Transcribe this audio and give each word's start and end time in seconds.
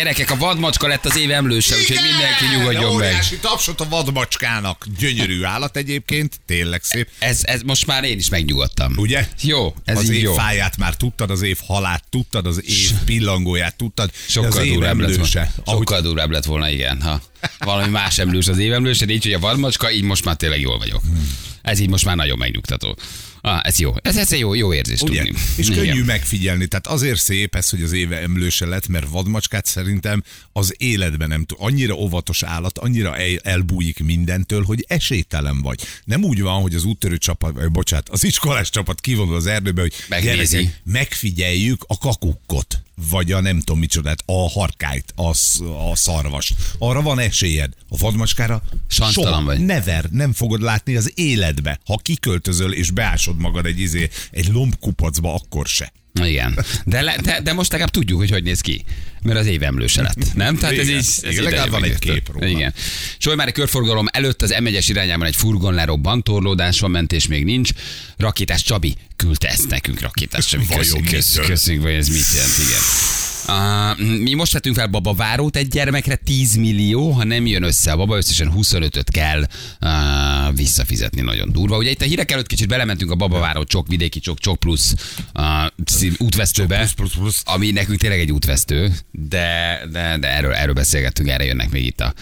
Gyerekek, 0.00 0.30
a 0.30 0.36
vadmacska 0.36 0.86
lett 0.86 1.06
az 1.06 1.16
év 1.16 1.30
emlőse, 1.30 1.76
úgyhogy 1.76 1.98
mindenki 2.02 2.56
nyugodjon 2.56 2.96
meg. 2.96 3.08
Óriási 3.08 3.38
tapsot 3.38 3.80
a 3.80 3.88
vadmacskának. 3.88 4.86
Gyönyörű 4.98 5.42
állat 5.42 5.76
egyébként, 5.76 6.40
tényleg 6.46 6.82
szép. 6.82 7.08
Ez, 7.18 7.40
ez 7.42 7.60
most 7.62 7.86
már 7.86 8.04
én 8.04 8.18
is 8.18 8.28
megnyugodtam. 8.28 8.92
Ugye? 8.96 9.28
Jó, 9.40 9.74
ez 9.84 9.98
az 9.98 10.08
év 10.08 10.22
jó. 10.22 10.34
fáját 10.34 10.76
már 10.76 10.96
tudtad, 10.96 11.30
az 11.30 11.42
év 11.42 11.58
halát 11.66 12.04
tudtad, 12.10 12.46
az 12.46 12.62
év 12.64 12.90
pillangóját 13.04 13.76
tudtad. 13.76 14.10
Sokkal 14.28 14.50
az 14.50 14.64
év 14.64 14.72
durvább 14.72 14.98
lett 14.98 15.08
volna. 15.08 15.14
emlőse. 15.14 15.52
Sokkal 15.66 16.00
durvább 16.00 16.30
lett 16.30 16.44
volna, 16.44 16.70
igen. 16.70 17.02
Ha 17.02 17.20
valami 17.58 17.90
más 17.90 18.18
emlős 18.18 18.48
az 18.48 18.58
évemlős, 18.58 18.98
de 18.98 19.12
így, 19.12 19.22
hogy 19.22 19.32
a 19.32 19.38
vadmacska, 19.38 19.90
így 19.90 20.02
most 20.02 20.24
már 20.24 20.36
tényleg 20.36 20.60
jól 20.60 20.78
vagyok. 20.78 21.02
Ez 21.62 21.78
így 21.78 21.88
most 21.88 22.04
már 22.04 22.16
nagyon 22.16 22.38
megnyugtató. 22.38 22.96
Ah, 23.40 23.60
ez 23.62 23.78
jó. 23.78 23.94
Ez, 24.02 24.16
ez 24.16 24.32
egy 24.32 24.38
jó, 24.38 24.54
jó 24.54 24.74
érzés 24.74 25.00
Ugye? 25.00 25.22
tudni. 25.22 25.38
És 25.56 25.68
Igen. 25.68 25.84
könnyű 25.84 26.04
megfigyelni. 26.04 26.66
Tehát 26.66 26.86
azért 26.86 27.20
szép 27.20 27.54
ez, 27.54 27.68
hogy 27.68 27.82
az 27.82 27.92
éve 27.92 28.20
emlőse 28.20 28.66
lett, 28.66 28.88
mert 28.88 29.08
vadmacskát 29.08 29.66
szerintem 29.66 30.22
az 30.52 30.74
életben 30.78 31.28
nem 31.28 31.44
tud. 31.44 31.58
Annyira 31.60 31.94
óvatos 31.94 32.42
állat, 32.42 32.78
annyira 32.78 33.16
el, 33.16 33.36
elbújik 33.42 33.98
mindentől, 33.98 34.64
hogy 34.64 34.84
esélytelen 34.88 35.62
vagy. 35.62 35.80
Nem 36.04 36.24
úgy 36.24 36.40
van, 36.40 36.62
hogy 36.62 36.74
az 36.74 36.84
úttörő 36.84 37.16
csapat, 37.18 37.52
vagy 37.54 37.70
bocsánat, 37.70 38.08
az 38.08 38.24
iskolás 38.24 38.70
csapat 38.70 39.00
kivonul 39.00 39.34
az 39.34 39.46
erdőbe, 39.46 39.80
hogy 39.80 39.94
Megnézi. 40.08 40.56
gyerekek, 40.56 40.80
megfigyeljük 40.84 41.84
a 41.86 41.98
kakukkot 41.98 42.82
vagy 43.08 43.32
a 43.32 43.40
nem 43.40 43.58
tudom 43.58 43.78
micsodát, 43.80 44.22
a 44.26 44.50
harkályt, 44.50 45.12
a, 45.16 45.28
a 45.90 45.96
szarvast. 45.96 46.54
Arra 46.78 47.02
van 47.02 47.18
esélyed. 47.18 47.72
A 47.88 47.96
vadmacskára 47.96 48.62
soha, 48.88 49.42
vagy. 49.42 49.64
never, 49.64 50.04
nem 50.10 50.32
fogod 50.32 50.60
látni 50.60 50.96
az 50.96 51.12
életbe. 51.14 51.80
Ha 51.84 51.96
kiköltözöl 51.96 52.72
és 52.72 52.90
beásod 52.90 53.36
magad 53.36 53.66
egy, 53.66 53.80
izé, 53.80 54.08
egy 54.30 54.48
lombkupacba, 54.48 55.34
akkor 55.34 55.66
se. 55.66 55.92
Igen. 56.14 56.64
De, 56.84 57.00
le, 57.00 57.16
de, 57.22 57.40
de 57.40 57.52
most 57.52 57.70
legalább 57.70 57.92
tudjuk, 57.92 58.18
hogy 58.18 58.30
hogy 58.30 58.42
néz 58.42 58.60
ki. 58.60 58.84
Mert 59.22 59.38
az 59.38 59.46
év 59.46 59.62
emlőse 59.62 60.02
lett. 60.02 60.34
Nem? 60.34 60.56
Tehát 60.56 60.78
ez 60.78 60.88
Igen. 60.88 60.98
így... 60.98 61.06
Ez 61.22 61.30
Igen, 61.30 61.42
legalább 61.42 61.70
van 61.70 61.84
egy 61.84 61.98
kép 61.98 62.32
róla. 62.32 62.46
Igen. 62.46 62.74
Solymári 63.18 63.52
körforgalom 63.52 64.06
előtt 64.10 64.42
az 64.42 64.54
M1-es 64.58 64.84
irányában 64.88 65.26
egy 65.26 65.36
furgon 65.36 65.74
lerobbant, 65.74 66.24
torlódás 66.24 66.80
van, 66.80 66.90
mentés 66.90 67.26
még 67.26 67.44
nincs. 67.44 67.70
Rakétás 68.16 68.62
Csabi 68.62 68.94
küldte 69.16 69.48
ezt 69.48 69.68
nekünk, 69.68 70.00
Rakétás 70.00 70.46
Csabi. 70.46 70.66
Köszönjük, 70.66 71.46
köszönjük, 71.46 71.82
hogy 71.82 71.92
ez 71.92 72.08
mit 72.08 72.26
jelent, 72.34 72.58
igen. 72.58 72.80
Uh, 73.50 73.98
mi 74.18 74.34
most 74.34 74.52
vettünk 74.52 74.76
fel 74.76 74.86
babavárót 74.86 75.56
egy 75.56 75.68
gyermekre 75.68 76.14
10 76.14 76.54
millió, 76.54 77.10
ha 77.10 77.24
nem 77.24 77.46
jön 77.46 77.62
össze 77.62 77.92
a 77.92 77.96
baba, 77.96 78.16
összesen 78.16 78.52
25-öt 78.56 79.10
kell 79.10 79.46
uh, 79.80 80.56
visszafizetni, 80.56 81.20
nagyon 81.20 81.52
durva. 81.52 81.76
Ugye 81.76 81.90
itt 81.90 82.00
a 82.00 82.04
hírek 82.04 82.30
előtt 82.30 82.46
kicsit 82.46 82.68
belementünk 82.68 83.10
a 83.10 83.14
babaváró 83.14 83.64
csok, 83.64 83.88
vidéki 83.88 84.20
csok, 84.20 84.38
csok 84.38 84.58
plusz 84.58 84.94
uh, 85.34 86.14
útvesztőbe, 86.18 86.76
plusz, 86.76 86.92
plusz, 86.92 87.14
plusz. 87.14 87.42
ami 87.44 87.70
nekünk 87.70 87.98
tényleg 87.98 88.20
egy 88.20 88.32
útvesztő, 88.32 88.92
de, 89.10 89.80
de, 89.92 90.18
de 90.18 90.28
erről, 90.28 90.52
erről 90.52 90.74
beszélgettünk, 90.74 91.28
erre 91.28 91.44
jönnek 91.44 91.70
még 91.70 91.86
itt 91.86 92.00
a 92.00 92.14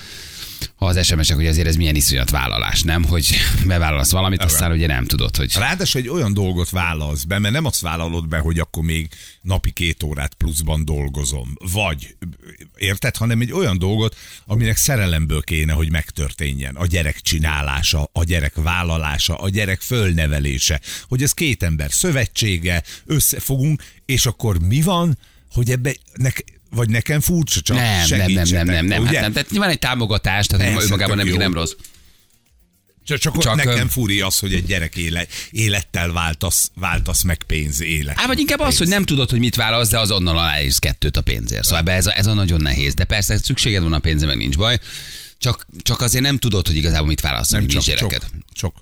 az 0.76 1.06
SMS-ek, 1.06 1.36
hogy 1.36 1.46
azért 1.46 1.66
ez 1.66 1.76
milyen 1.76 1.94
iszonyat 1.94 2.30
vállalás, 2.30 2.82
nem? 2.82 3.04
Hogy 3.04 3.36
bevállalsz 3.66 4.10
valamit, 4.10 4.42
aztán 4.42 4.72
ugye 4.72 4.86
nem 4.86 5.04
tudod, 5.04 5.36
hogy... 5.36 5.52
Ráadásul 5.54 6.00
egy 6.00 6.08
olyan 6.08 6.32
dolgot 6.32 6.70
vállalsz 6.70 7.22
be, 7.22 7.38
mert 7.38 7.54
nem 7.54 7.64
azt 7.64 7.80
vállalod 7.80 8.28
be, 8.28 8.38
hogy 8.38 8.58
akkor 8.58 8.82
még 8.82 9.08
napi 9.42 9.70
két 9.70 10.02
órát 10.02 10.34
pluszban 10.34 10.84
dolgozom. 10.84 11.56
Vagy, 11.72 12.16
érted, 12.76 13.16
hanem 13.16 13.40
egy 13.40 13.52
olyan 13.52 13.78
dolgot, 13.78 14.16
aminek 14.46 14.76
szerelemből 14.76 15.42
kéne, 15.42 15.72
hogy 15.72 15.90
megtörténjen. 15.90 16.74
A 16.74 16.86
gyerek 16.86 17.20
csinálása, 17.20 18.10
a 18.12 18.24
gyerek 18.24 18.54
vállalása, 18.54 19.36
a 19.36 19.48
gyerek 19.48 19.80
fölnevelése. 19.80 20.80
Hogy 21.08 21.22
ez 21.22 21.32
két 21.32 21.62
ember 21.62 21.92
szövetsége, 21.92 22.82
összefogunk, 23.06 23.82
és 24.06 24.26
akkor 24.26 24.58
mi 24.58 24.82
van, 24.82 25.18
hogy 25.52 25.70
ebbe 25.70 25.94
nek, 26.14 26.44
vagy 26.70 26.88
nekem 26.88 27.20
furcsa 27.20 27.60
csak 27.60 27.76
Nem, 27.76 28.06
nem, 28.08 28.32
nem, 28.32 28.46
nem, 28.48 28.66
nem, 28.66 28.86
nem, 28.86 29.04
hát 29.04 29.20
nem. 29.20 29.32
Tehát 29.32 29.50
nyilván 29.50 29.70
egy 29.70 29.78
támogatás, 29.78 30.46
tehát 30.46 30.66
Persze, 30.66 30.82
önmagában 30.84 31.16
nem, 31.16 31.28
nem 31.28 31.54
rossz. 31.54 31.72
Csak, 33.04 33.18
csak, 33.18 33.38
Csak, 33.38 33.54
nekem 33.54 33.88
furi 33.88 34.20
az, 34.20 34.38
hogy 34.38 34.54
egy 34.54 34.66
gyerek 34.66 34.96
éle, 34.96 35.26
élettel 35.50 36.12
váltasz, 36.12 36.70
váltasz 36.74 37.22
meg 37.22 37.42
pénz 37.46 37.80
élet. 37.80 38.14
Á, 38.18 38.26
vagy 38.26 38.38
inkább 38.38 38.58
az, 38.58 38.78
hogy 38.78 38.88
nem 38.88 39.04
tudod, 39.04 39.30
hogy 39.30 39.38
mit 39.38 39.54
válasz, 39.54 39.88
de 39.88 39.98
azonnal 39.98 40.38
aláírsz 40.38 40.78
kettőt 40.78 41.16
a 41.16 41.20
pénzért. 41.20 41.64
Szóval 41.64 41.90
ez 41.90 42.06
a, 42.06 42.16
ez 42.16 42.26
a 42.26 42.34
nagyon 42.34 42.60
nehéz. 42.60 42.94
De 42.94 43.04
persze 43.04 43.38
szükséged 43.38 43.82
van 43.82 43.92
a 43.92 43.98
pénzre, 43.98 44.26
meg 44.26 44.36
nincs 44.36 44.56
baj. 44.56 44.78
Csak, 45.38 45.66
csak 45.82 46.00
azért 46.00 46.24
nem 46.24 46.38
tudod, 46.38 46.66
hogy 46.66 46.76
igazából 46.76 47.06
mit 47.06 47.20
válasz, 47.20 47.48
nem 47.48 47.60
csak, 47.60 47.70
nincs 47.70 47.84
gyereked. 47.84 48.20
csak, 48.20 48.30
csak, 48.52 48.74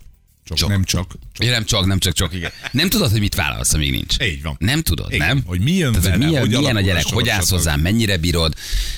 Csak. 0.54 0.68
nem 0.68 0.84
csak. 0.84 1.14
Ja, 1.38 1.50
nem 1.50 1.64
csak, 1.64 1.86
nem 1.86 1.98
csak, 1.98 2.12
csak, 2.12 2.34
igen. 2.34 2.50
Nem 2.70 2.88
tudod, 2.88 3.10
hogy 3.10 3.20
mit 3.20 3.34
válasz, 3.34 3.74
amíg 3.74 3.90
nincs. 3.90 4.16
Így 4.22 4.42
van. 4.42 4.56
Nem 4.58 4.82
tudod, 4.82 5.12
Igen. 5.12 5.26
nem? 5.26 5.42
Hogy 5.46 5.60
mi 5.60 5.72
jön 5.72 5.92
Tehát, 5.92 6.08
vele, 6.08 6.26
milyen, 6.26 6.40
hogy 6.40 6.50
milyen 6.50 6.76
a 6.76 6.80
gyerek, 6.80 7.04
hogy 7.04 7.28
állsz 7.28 7.50
hozzá, 7.50 7.76
mennyire 7.76 8.16
bírod, 8.16 8.54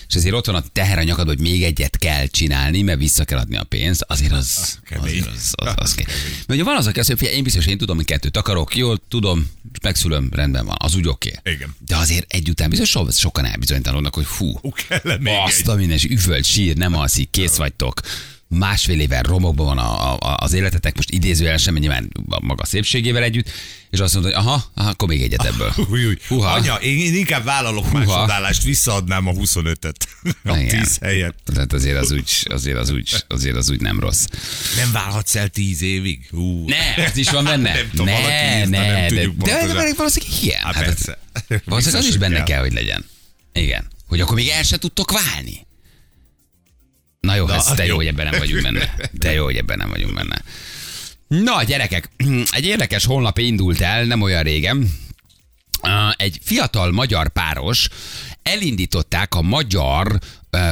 és 0.08 0.14
azért 0.14 0.34
ott 0.34 0.46
van 0.46 0.54
a 0.54 0.62
teher 0.72 0.98
a 0.98 1.02
nyakad, 1.02 1.26
hogy 1.26 1.40
még 1.40 1.62
egyet 1.62 1.98
kell 1.98 2.26
csinálni, 2.26 2.82
mert 2.82 2.98
vissza 2.98 3.24
kell 3.24 3.38
adni 3.38 3.56
a 3.56 3.64
pénzt, 3.64 4.04
azért 4.08 4.32
az, 4.32 4.78
kemény. 4.84 5.04
azért 5.04 5.26
az, 5.26 5.52
az, 5.54 5.66
az, 5.66 5.74
az 5.76 5.94
Mert 5.96 6.48
ugye 6.48 6.64
van 6.64 6.76
az, 6.76 6.86
aki 6.86 6.98
azt 6.98 7.08
mondja, 7.08 7.30
én 7.30 7.42
biztos, 7.42 7.66
én 7.66 7.78
tudom, 7.78 7.96
hogy 7.96 8.04
kettőt 8.06 8.36
akarok, 8.36 8.76
jól 8.76 9.00
tudom, 9.08 9.50
megszülöm, 9.82 10.28
rendben 10.32 10.66
van, 10.66 10.76
az 10.78 10.94
úgy 10.94 11.08
oké. 11.08 11.32
Igen. 11.44 11.74
De 11.86 11.96
azért 11.96 12.32
egy 12.32 12.48
után 12.48 12.70
biztos 12.70 12.88
so, 12.88 13.10
sokan 13.10 13.44
elbizonytalanodnak, 13.44 14.14
hogy 14.14 14.26
fú, 14.26 14.58
Ó, 14.62 14.70
kell 14.70 15.18
azt 15.24 15.68
a 15.68 15.74
minden, 15.74 15.96
és 15.96 16.04
üvölt, 16.04 16.44
sír, 16.44 16.76
nem 16.76 16.94
alszik, 16.94 17.30
kész 17.30 17.56
vagytok. 17.56 18.00
Másfél 18.48 19.00
éven 19.00 19.22
romokban 19.22 19.66
van 19.66 19.78
a, 19.78 20.14
a, 20.14 20.36
az 20.40 20.52
életetek, 20.52 20.96
most 20.96 21.10
idézőjel 21.10 21.56
sem, 21.56 21.74
nyilván 21.74 22.10
a 22.28 22.44
maga 22.44 22.64
szépségével 22.64 23.22
együtt, 23.22 23.50
és 23.90 23.98
azt 23.98 24.14
mondod, 24.14 24.32
hogy 24.32 24.40
aha, 24.44 24.64
aha 24.74 24.88
akkor 24.88 25.08
még 25.08 25.22
egyet 25.22 25.44
ebből. 25.44 25.72
Új, 25.90 26.04
új. 26.06 26.16
Húha. 26.28 26.52
Anya, 26.52 26.74
én, 26.74 26.98
én 26.98 27.14
inkább 27.14 27.44
vállalok 27.44 27.92
másodállást, 27.92 28.62
visszaadnám 28.62 29.26
a 29.26 29.32
25-öt 29.32 30.08
a 30.44 30.56
Igen. 30.56 30.82
10 30.82 30.98
helyet. 31.00 31.34
Tehát 31.44 31.72
azért 31.72 31.96
az 31.96 32.10
úgy, 32.10 32.46
azért 32.50 32.76
az 32.78 32.90
úgy, 32.90 33.24
azért 33.28 33.56
az 33.56 33.70
úgy 33.70 33.80
nem 33.80 34.00
rossz. 34.00 34.24
Nem 34.76 34.92
válhatsz 34.92 35.34
el 35.34 35.48
10 35.48 35.82
évig? 35.82 36.28
Hú. 36.30 36.68
Ne, 36.68 36.94
ez 36.96 37.16
is 37.16 37.30
van 37.30 37.44
benne. 37.44 37.74
Nem 37.78 37.90
tudom, 37.90 38.06
ne, 38.06 38.12
valaki 38.12 38.30
ne, 38.34 38.66
nem 38.66 38.68
de, 38.68 39.06
tudjuk 39.06 39.36
de, 39.36 39.66
de, 39.66 39.72
de 39.72 39.92
valószínűleg 39.96 40.42
ilyen. 40.42 40.62
Hát 40.62 40.74
Hát. 40.74 41.62
Valószínűleg 41.64 42.02
az 42.02 42.08
is 42.08 42.16
benne 42.16 42.34
kell. 42.36 42.44
kell, 42.44 42.60
hogy 42.60 42.72
legyen. 42.72 43.04
Igen. 43.52 43.86
Hogy 44.08 44.20
akkor 44.20 44.34
még 44.34 44.48
el 44.48 44.62
se 44.62 44.78
tudtok 44.78 45.10
válni. 45.12 45.66
Na 47.20 47.34
jó, 47.34 47.46
Na, 47.46 47.54
ez 47.54 47.72
de 47.76 47.86
jó, 47.86 47.96
hogy 47.96 48.06
ebben 48.06 48.28
nem 48.30 48.38
vagyunk 48.38 48.62
benne. 48.62 48.94
De 49.12 49.32
jó, 49.32 49.44
hogy 49.44 49.56
ebben 49.56 49.78
nem 49.78 49.88
vagyunk 49.88 50.14
benne. 50.14 50.42
Na, 51.28 51.62
gyerekek, 51.62 52.10
egy 52.50 52.64
érdekes 52.64 53.04
honlap 53.04 53.38
indult 53.38 53.80
el 53.80 54.04
nem 54.04 54.22
olyan 54.22 54.42
régen. 54.42 54.92
Egy 56.16 56.38
fiatal 56.42 56.90
magyar 56.92 57.28
páros 57.28 57.88
elindították 58.42 59.34
a 59.34 59.42
magyar 59.42 60.18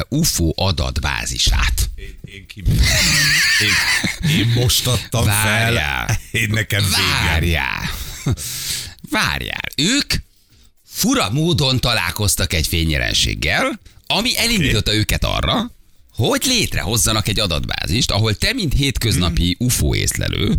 UFO 0.09 0.51
adatbázisát. 0.55 1.89
Én, 1.95 2.19
én, 2.25 2.45
ki... 2.47 2.63
én, 3.61 4.29
én 4.37 4.47
most 4.47 4.87
adtam 4.87 5.25
Várjál. 5.25 6.07
fel. 6.07 6.17
Én 6.31 6.49
nekem 6.51 6.83
végem. 6.83 7.25
Várjál. 7.25 7.89
Várjál. 9.09 9.69
Ők 9.75 10.13
fura 10.85 11.29
módon 11.29 11.79
találkoztak 11.79 12.53
egy 12.53 12.67
fényjelenséggel, 12.67 13.79
ami 14.07 14.37
elindította 14.37 14.93
őket 14.93 15.23
arra, 15.23 15.71
hogy 16.17 16.43
létrehozzanak 16.45 17.27
egy 17.27 17.39
adatbázist, 17.39 18.11
ahol 18.11 18.35
te, 18.35 18.53
mint 18.53 18.73
hétköznapi 18.73 19.55
UFO 19.59 19.95
észlelő, 19.95 20.55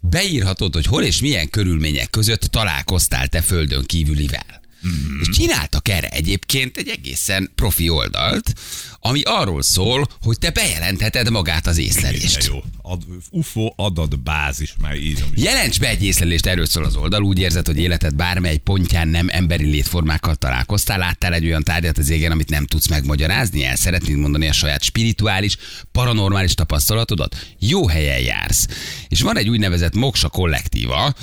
beírhatod, 0.00 0.74
hogy 0.74 0.86
hol 0.86 1.02
és 1.02 1.20
milyen 1.20 1.50
körülmények 1.50 2.10
között 2.10 2.40
találkoztál 2.40 3.28
te 3.28 3.40
földön 3.40 3.84
kívülivel. 3.84 4.63
Mm. 4.88 5.20
És 5.20 5.28
csináltak 5.28 5.88
erre 5.88 6.08
egyébként 6.08 6.76
egy 6.76 6.88
egészen 6.88 7.50
profi 7.54 7.88
oldalt, 7.88 8.52
ami 9.00 9.22
arról 9.22 9.62
szól, 9.62 10.08
hogy 10.22 10.38
te 10.38 10.50
bejelentheted 10.50 11.30
magát 11.30 11.66
az 11.66 11.78
észlelést. 11.78 12.38
De 12.38 12.46
jó. 12.52 12.62
Ad, 12.82 13.02
UFO 13.30 13.72
adatbázis, 13.76 14.74
már 14.80 14.96
írom. 14.96 15.28
is. 15.34 15.42
Jelents 15.42 15.80
be 15.80 15.88
egy 15.88 16.04
észlelést, 16.04 16.46
erről 16.46 16.66
szól 16.66 16.84
az 16.84 16.96
oldal. 16.96 17.22
Úgy 17.22 17.38
érzed, 17.38 17.66
hogy 17.66 17.78
életed 17.78 18.14
bármely 18.14 18.56
pontján 18.56 19.08
nem 19.08 19.28
emberi 19.30 19.64
létformákkal 19.64 20.34
találkoztál, 20.34 20.98
láttál 20.98 21.34
egy 21.34 21.46
olyan 21.46 21.62
tárgyat 21.62 21.98
az 21.98 22.10
égen, 22.10 22.30
amit 22.30 22.48
nem 22.48 22.66
tudsz 22.66 22.88
megmagyarázni, 22.88 23.64
el 23.64 23.76
szeretnéd 23.76 24.16
mondani 24.16 24.48
a 24.48 24.52
saját 24.52 24.82
spirituális, 24.82 25.56
paranormális 25.92 26.54
tapasztalatodat? 26.54 27.46
Jó 27.58 27.88
helyen 27.88 28.20
jársz. 28.20 28.66
És 29.08 29.20
van 29.20 29.38
egy 29.38 29.48
úgynevezett 29.48 29.94
Moksa 29.94 30.28
kollektíva, 30.28 31.14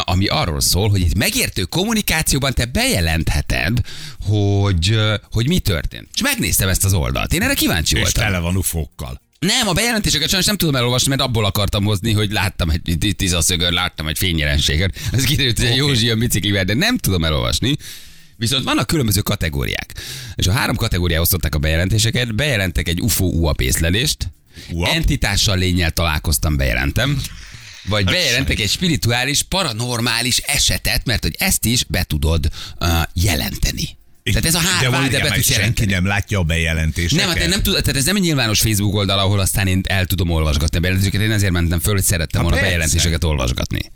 ami 0.00 0.26
arról 0.26 0.60
szól, 0.60 0.88
hogy 0.88 1.02
egy 1.02 1.16
megértő 1.16 1.64
kommunikációban 1.64 2.54
te 2.54 2.64
bejelentheted, 3.08 3.80
hogy, 4.26 4.98
hogy 5.30 5.48
mi 5.48 5.58
történt. 5.58 6.08
És 6.14 6.22
megnéztem 6.22 6.68
ezt 6.68 6.84
az 6.84 6.92
oldalt. 6.92 7.32
Én 7.32 7.42
erre 7.42 7.54
kíváncsi 7.54 7.94
És 7.94 8.00
voltam. 8.00 8.24
tele 8.24 8.38
van 8.38 8.56
ufókkal. 8.56 9.20
Nem, 9.38 9.68
a 9.68 9.72
bejelentéseket 9.72 10.28
sajnos 10.28 10.46
nem 10.46 10.56
tudom 10.56 10.76
elolvasni, 10.76 11.08
mert 11.08 11.20
abból 11.20 11.44
akartam 11.44 11.84
hozni, 11.84 12.12
hogy 12.12 12.32
láttam 12.32 12.70
egy 12.70 13.14
tizaszögör, 13.16 13.72
láttam 13.72 14.06
egy 14.06 14.18
fényjelenséget. 14.18 14.96
Ez 15.12 15.24
kiderült, 15.24 15.58
hogy 15.58 15.66
egy 15.66 15.76
Józsi 15.76 16.10
a 16.10 16.16
biciklivel, 16.16 16.64
de 16.64 16.74
nem 16.74 16.96
tudom 16.96 17.24
elolvasni. 17.24 17.76
Viszont 18.36 18.64
vannak 18.64 18.86
különböző 18.86 19.20
kategóriák. 19.20 19.94
És 20.34 20.46
a 20.46 20.52
három 20.52 20.76
kategóriá 20.76 21.20
osztották 21.20 21.54
a 21.54 21.58
bejelentéseket. 21.58 22.34
Bejelentek 22.34 22.88
egy 22.88 23.00
UFO 23.00 23.24
UAP 23.24 23.60
észlelést. 23.60 24.30
UAP? 24.70 24.94
Entitással 24.94 25.58
lényel 25.58 25.90
találkoztam, 25.90 26.56
bejelentem. 26.56 27.22
Vagy 27.88 28.04
bejelentek 28.04 28.60
egy 28.60 28.70
spirituális, 28.70 29.42
paranormális 29.42 30.38
esetet, 30.38 31.04
mert 31.04 31.22
hogy 31.22 31.34
ezt 31.38 31.64
is 31.64 31.84
be 31.84 32.02
tudod 32.02 32.48
uh, 32.80 32.88
jelenteni. 33.12 33.96
Tehát 34.22 34.44
ez 34.44 34.54
a 34.54 34.60
De 34.60 34.66
három 34.68 34.92
ide 34.92 34.98
várjál 35.00 35.22
be 35.22 35.34
tudsz 35.34 35.46
senki 35.46 35.60
jelenteni. 35.60 35.92
nem 35.92 36.06
látja 36.06 36.38
a 36.38 36.42
bejelentéseket. 36.42 37.26
Nem, 37.26 37.36
hát 37.36 37.48
nem 37.48 37.62
tud, 37.62 37.72
tehát 37.72 37.96
ez 37.96 38.04
nem 38.04 38.16
egy 38.16 38.22
nyilvános 38.22 38.60
Facebook 38.60 38.94
oldal, 38.94 39.18
ahol 39.18 39.40
aztán 39.40 39.66
én 39.66 39.80
el 39.88 40.06
tudom 40.06 40.30
olvasgatni 40.30 40.76
a 40.76 40.80
bejelentéseket. 40.80 41.26
Én 41.26 41.32
ezért 41.32 41.52
mentem 41.52 41.80
föl, 41.80 41.94
hogy 41.94 42.02
szerettem 42.02 42.42
Ha 42.42 42.48
volna 42.48 42.64
bejelentéseket 42.64 43.24
olvasgatni. 43.24 43.90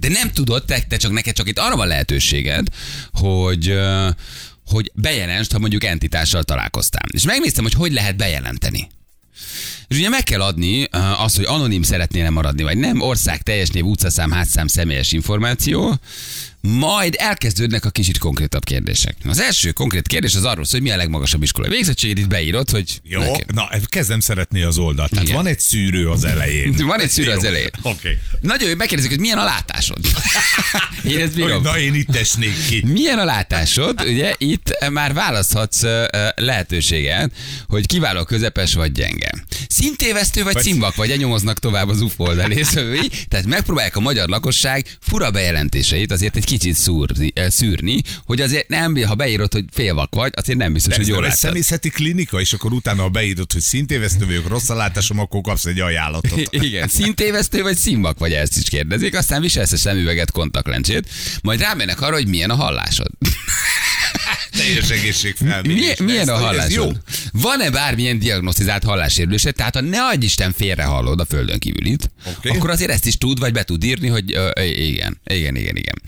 De 0.00 0.08
nem 0.08 0.32
tudod, 0.32 0.64
te, 0.64 0.80
te 0.88 0.96
csak 0.96 1.12
neked 1.12 1.34
csak 1.34 1.48
itt 1.48 1.58
arra 1.58 1.76
van 1.76 1.86
lehetőséged, 1.86 2.66
hogy 3.12 3.78
hogy 4.66 4.90
bejelentsd, 4.94 5.52
ha 5.52 5.58
mondjuk 5.58 5.84
entitással 5.84 6.42
találkoztál. 6.42 7.04
És 7.12 7.24
megnéztem, 7.24 7.64
hogy 7.64 7.74
hogy 7.74 7.92
lehet 7.92 8.16
bejelenteni. 8.16 8.88
És 9.88 9.96
ugye 9.96 10.08
meg 10.08 10.22
kell 10.22 10.40
adni 10.40 10.82
ö, 10.82 10.98
azt, 10.98 11.36
hogy 11.36 11.44
anonim 11.44 11.82
szeretnél 11.82 12.30
maradni, 12.30 12.62
vagy 12.62 12.78
nem, 12.78 13.00
ország, 13.00 13.42
teljes 13.42 13.68
név, 13.68 13.84
utcaszám, 13.84 14.30
hátszám, 14.30 14.66
személyes 14.66 15.12
információ, 15.12 15.94
majd 16.60 17.14
elkezdődnek 17.18 17.84
a 17.84 17.90
kicsit 17.90 18.18
konkrétabb 18.18 18.64
kérdések. 18.64 19.16
Az 19.24 19.40
első 19.40 19.70
konkrét 19.70 20.06
kérdés 20.06 20.34
az 20.34 20.44
arról 20.44 20.64
szól, 20.64 20.80
hogy 20.80 20.88
mi 20.88 20.94
a 20.94 20.96
legmagasabb 20.96 21.42
iskolai 21.42 21.70
végzettséged, 21.70 22.18
itt 22.18 22.28
beírod, 22.28 22.70
hogy 22.70 23.00
Jó, 23.02 23.20
neki- 23.20 23.44
na 23.54 23.68
kezdem 23.86 24.20
szeretni 24.20 24.62
az 24.62 24.78
oldalt. 24.78 25.10
Tehát 25.10 25.30
van 25.30 25.46
egy 25.46 25.58
szűrő 25.60 26.08
az 26.10 26.24
elején. 26.24 26.74
Van 26.86 27.00
egy 27.00 27.08
szűrő 27.10 27.30
az 27.30 27.44
elején. 27.44 27.70
Oké. 27.82 28.18
Nagyon 28.40 28.68
jó, 28.68 28.74
megkérdezik, 28.74 29.10
hogy 29.10 29.20
milyen 29.20 29.38
a 29.38 29.44
látásod. 29.44 29.98
Én 31.04 31.18
ezt 31.18 31.34
bírom. 31.34 31.62
Na 31.62 31.78
én 31.78 31.94
itt 31.94 32.16
esnék 32.16 32.66
ki. 32.68 32.82
Milyen 32.86 33.18
a 33.18 33.24
látásod? 33.24 34.00
Ugye 34.06 34.34
itt 34.38 34.86
már 34.90 35.12
választhatsz 35.12 35.82
lehetőséget, 36.34 37.32
hogy 37.68 37.86
kiváló, 37.86 38.24
közepes 38.24 38.74
vagy 38.74 38.92
gyenge. 38.92 39.30
Szintévesztő 39.68 40.42
vagy 40.42 40.52
Vagy- 40.52 40.62
szimbak 40.62 40.94
vagy, 40.94 41.18
nyomoznak 41.18 41.58
tovább 41.58 41.88
az 41.88 42.00
UFO 42.00 42.24
oldal 42.24 42.46
részvevői. 42.46 43.10
Tehát 43.28 43.46
megpróbálják 43.46 43.96
a 43.96 44.00
magyar 44.00 44.28
lakosság 44.28 44.96
fura 45.00 45.30
bejelentéseit 45.30 46.12
azért 46.12 46.36
egy 46.36 46.44
kicsit 46.48 46.74
szúrni, 46.74 47.32
ö, 47.34 47.48
szűrni, 47.48 48.02
hogy 48.24 48.40
azért 48.40 48.68
nem, 48.68 48.96
ha 49.06 49.14
beírod, 49.14 49.52
hogy 49.52 49.64
félvak 49.72 50.14
vagy, 50.14 50.32
azért 50.36 50.58
nem 50.58 50.72
biztos, 50.72 50.92
Ez 50.92 50.98
hogy 50.98 51.08
jól 51.08 51.20
látod. 51.22 51.36
személyzeti 51.36 51.88
klinika, 51.88 52.40
és 52.40 52.52
akkor 52.52 52.72
utána, 52.72 53.02
ha 53.02 53.08
beírod, 53.08 53.52
hogy 53.52 53.60
szintévesztő 53.60 54.26
vagyok, 54.26 54.48
rossz 54.48 54.68
a 54.68 54.74
látásom, 54.74 55.18
akkor 55.18 55.40
kapsz 55.40 55.64
egy 55.64 55.80
ajánlatot. 55.80 56.40
Igen, 56.66 56.88
szintévesztő 56.98 57.62
vagy 57.62 57.76
szimbak 57.76 58.18
vagy, 58.18 58.32
ezt 58.32 58.56
is 58.56 58.68
kérdezik, 58.68 59.16
aztán 59.16 59.40
viselsz 59.40 59.72
a 59.72 59.76
szemüveget, 59.76 60.30
kontaktlencsét, 60.30 61.08
majd 61.42 61.60
rámennek 61.60 62.00
arra, 62.00 62.14
hogy 62.14 62.26
milyen 62.28 62.50
a 62.50 62.54
hallásod. 62.54 63.08
Teljes 64.50 64.90
egészségfelmérés. 64.90 65.78
Milyen, 65.80 65.96
milyen 66.04 66.28
a 66.28 66.36
hallásod? 66.36 67.00
Van-e 67.32 67.70
bármilyen 67.70 68.18
diagnosztizált 68.18 68.84
hallássérülésed? 68.84 69.54
Tehát 69.54 69.74
ha 69.74 69.80
ne 69.80 70.02
adj 70.06 70.24
Isten 70.24 70.52
félre 70.52 70.84
hallod 70.84 71.20
a 71.20 71.24
földön 71.24 71.58
kívülit, 71.58 72.10
Oké. 72.36 72.48
akkor 72.48 72.70
azért 72.70 72.90
ezt 72.90 73.06
is 73.06 73.16
tud, 73.18 73.38
vagy 73.38 73.52
be 73.52 73.62
tud 73.64 73.84
írni, 73.84 74.08
hogy 74.08 74.32
ö, 74.34 74.50
igen, 74.62 75.20
igen, 75.24 75.56
igen, 75.56 75.76
igen. 75.76 76.02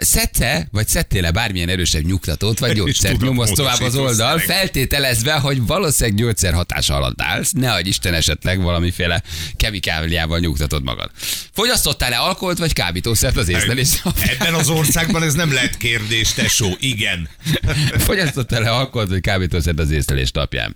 Szedte, 0.00 0.68
vagy 0.70 0.88
szedtél-e 0.88 1.30
bármilyen 1.30 1.68
erősebb 1.68 2.04
nyugtatót, 2.04 2.58
vagy 2.58 2.72
gyógyszert? 2.78 3.12
tudom, 3.12 3.28
Nyomozz 3.28 3.50
tovább 3.50 3.80
az 3.80 3.96
oldal, 3.96 4.38
feltételezve, 4.38 5.32
hogy 5.32 5.66
valószínűleg 5.66 6.18
gyógyszer 6.18 6.52
hatása 6.52 6.94
alatt 6.94 7.22
állsz, 7.22 7.52
ne 7.52 7.72
adj 7.72 7.88
Isten 7.88 8.14
esetleg 8.14 8.62
valamiféle 8.62 9.22
kemikáliával 9.56 10.38
nyugtatod 10.38 10.82
magad. 10.82 11.10
Fogyasztottál-e 11.52 12.20
alkoholt, 12.20 12.58
vagy 12.58 12.72
kábítószert 12.72 13.36
az 13.36 13.48
észlelés? 13.48 14.02
Ebben 14.38 14.54
az 14.54 14.68
országban 14.68 15.22
ez 15.22 15.34
nem 15.34 15.52
lehet 15.52 15.76
kérdés, 15.76 16.32
tesó. 16.32 16.76
Igen. 16.78 17.28
Fogyasztottál-e 18.06 18.72
alkoholt 18.72 19.08
vagy 19.08 19.20
kábítószert 19.20 19.78
az 19.78 19.90
észlelés 19.90 20.30
napján? 20.30 20.74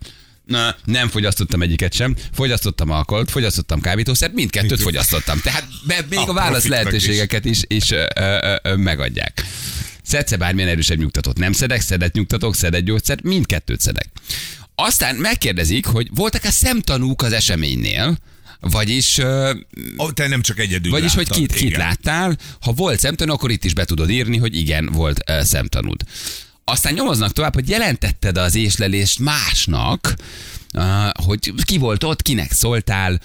Nem 0.85 1.09
fogyasztottam 1.09 1.63
egyiket 1.63 1.93
sem. 1.93 2.17
Fogyasztottam 2.33 2.91
alkoholt, 2.91 3.31
fogyasztottam 3.31 3.81
kábítószert, 3.81 4.33
mindkettőt 4.33 4.81
fogyasztottam. 4.83 5.41
Tehát 5.41 5.65
be, 5.87 6.07
még 6.09 6.19
a 6.19 6.29
A 6.29 6.33
válasz 6.33 6.67
lehetőségeket 6.67 7.45
is, 7.45 7.61
is 7.67 7.91
ö, 7.91 8.05
ö, 8.15 8.57
ö, 8.63 8.77
megadják. 8.77 9.45
Szedsz-e 10.03 10.37
bármilyen 10.37 10.69
erősebb 10.71 10.99
nyugtatót? 10.99 11.39
Nem 11.39 11.53
szedek, 11.53 11.81
szedett 11.81 12.13
nyugtatók, 12.13 12.55
szedett 12.55 12.85
gyógyszert, 12.85 13.23
mindkettőt 13.23 13.81
szedek. 13.81 14.09
Aztán 14.75 15.17
megkérdezik, 15.17 15.87
hogy 15.87 16.09
voltak-e 16.15 16.51
szemtanúk 16.51 17.23
az 17.23 17.33
eseménynél, 17.33 18.19
vagyis 18.61 19.19
Ó, 19.99 20.11
Te 20.11 20.29
nem 20.29 20.43
csak 20.43 20.59
egyedül 20.59 20.91
vagyis, 20.91 21.15
hogy 21.15 21.29
láttad. 21.29 21.47
kit, 21.47 21.53
kit 21.53 21.69
Igen. 21.69 21.79
láttál. 21.81 22.37
Ha 22.61 22.73
volt 22.73 22.99
szemtanú, 23.01 23.33
akkor 23.33 23.51
itt 23.51 23.65
is 23.65 23.75
be 23.75 23.85
tudod 23.85 24.11
írni, 24.11 24.37
hogy 24.37 24.57
igen, 24.57 24.87
volt 24.93 25.31
uh, 25.31 25.41
szemtanúd. 25.43 26.03
Aztán 26.65 26.93
nyomoznak 26.93 27.33
tovább, 27.33 27.55
hogy 27.55 27.69
jelentetted 27.69 28.37
az 28.37 28.55
észlelést 28.55 29.19
másnak, 29.19 30.15
hogy 31.13 31.53
ki 31.65 31.79
volt 31.79 32.05
ott, 32.05 32.23
kinek 32.23 32.53
szóltál, 32.53 33.21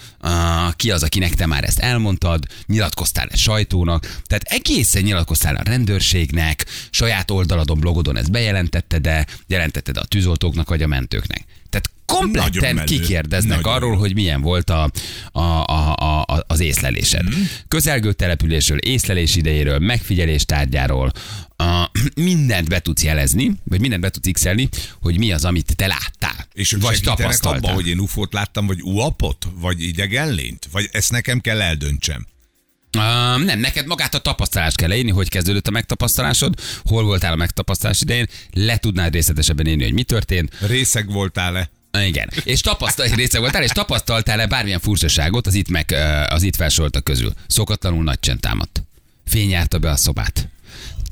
ki 0.76 0.90
az, 0.90 1.02
akinek 1.02 1.34
te 1.34 1.46
már 1.46 1.64
ezt 1.64 1.78
elmondtad, 1.78 2.44
nyilatkoztál-e 2.66 3.36
sajtónak, 3.36 4.20
tehát 4.26 4.42
egészen 4.42 5.02
nyilatkoztál 5.02 5.56
a 5.56 5.62
rendőrségnek, 5.62 6.66
saját 6.90 7.30
oldaladon, 7.30 7.80
blogodon 7.80 8.16
ezt 8.16 8.30
bejelentetted, 8.30 9.02
de 9.02 9.26
jelentetted 9.46 9.96
a 9.96 10.04
tűzoltóknak 10.04 10.68
vagy 10.68 10.82
a 10.82 10.86
mentőknek. 10.86 11.44
Tehát 11.70 11.90
kompletten 12.12 12.84
kikérdeznek 12.84 13.56
Nagyon 13.56 13.72
arról, 13.72 13.96
hogy 13.96 14.14
milyen 14.14 14.40
volt 14.40 14.70
a, 14.70 14.90
a, 15.32 15.40
a, 15.40 15.92
a, 16.22 16.44
az 16.46 16.60
észlelésed. 16.60 17.24
Mm. 17.24 17.42
Közelgő 17.68 18.12
településről, 18.12 18.78
észlelés 18.78 19.36
idejéről, 19.36 19.78
megfigyelés 19.78 20.44
tárgyáról, 20.44 21.12
a, 21.56 21.90
mindent 22.14 22.68
be 22.68 22.80
tudsz 22.80 23.02
jelezni, 23.02 23.52
vagy 23.64 23.80
mindent 23.80 24.02
be 24.02 24.10
tudsz 24.10 24.30
x 24.30 24.46
hogy 25.00 25.18
mi 25.18 25.32
az, 25.32 25.44
amit 25.44 25.76
te 25.76 25.86
láttál. 25.86 26.46
És 26.52 26.72
ők 26.72 26.82
vagy 26.82 27.00
tapasztaltál. 27.00 27.60
abban, 27.60 27.74
hogy 27.74 27.88
én 27.88 27.98
ufót 27.98 28.32
láttam, 28.32 28.66
vagy 28.66 28.82
uapot, 28.82 29.46
vagy 29.60 29.82
idegenlényt? 29.82 30.68
Vagy 30.72 30.88
ezt 30.92 31.10
nekem 31.10 31.40
kell 31.40 31.60
eldöntsem? 31.60 32.26
Uh, 32.96 33.44
nem, 33.44 33.60
neked 33.60 33.86
magát 33.86 34.14
a 34.14 34.18
tapasztalást 34.18 34.76
kell 34.76 34.88
leírni, 34.88 35.10
hogy 35.10 35.28
kezdődött 35.28 35.66
a 35.66 35.70
megtapasztalásod, 35.70 36.54
hol 36.84 37.04
voltál 37.04 37.32
a 37.32 37.36
megtapasztalás 37.36 38.00
idején, 38.00 38.26
le 38.52 38.76
tudnád 38.76 39.12
részletesebben 39.12 39.66
írni, 39.66 39.82
hogy 39.82 39.92
mi 39.92 40.02
történt, 40.02 40.54
Részeg 40.60 41.12
voltál-e? 41.12 41.70
Igen. 41.92 42.30
És 42.44 42.60
tapasztal, 42.60 43.06
része 43.06 43.38
voltál, 43.38 43.62
és 43.62 43.70
tapasztaltál-e 43.70 44.46
bármilyen 44.46 44.80
furcsaságot 44.80 45.46
az 45.46 45.54
itt, 45.54 45.68
meg, 45.68 45.90
ö, 45.90 46.22
az 46.28 46.42
itt 46.42 46.56
felsoroltak 46.56 47.04
közül? 47.04 47.32
Szokatlanul 47.46 48.02
nagy 48.02 48.20
csend 48.20 48.40
támadt. 48.40 48.82
Fény 49.26 49.50
járta 49.50 49.78
be 49.78 49.90
a 49.90 49.96
szobát. 49.96 50.48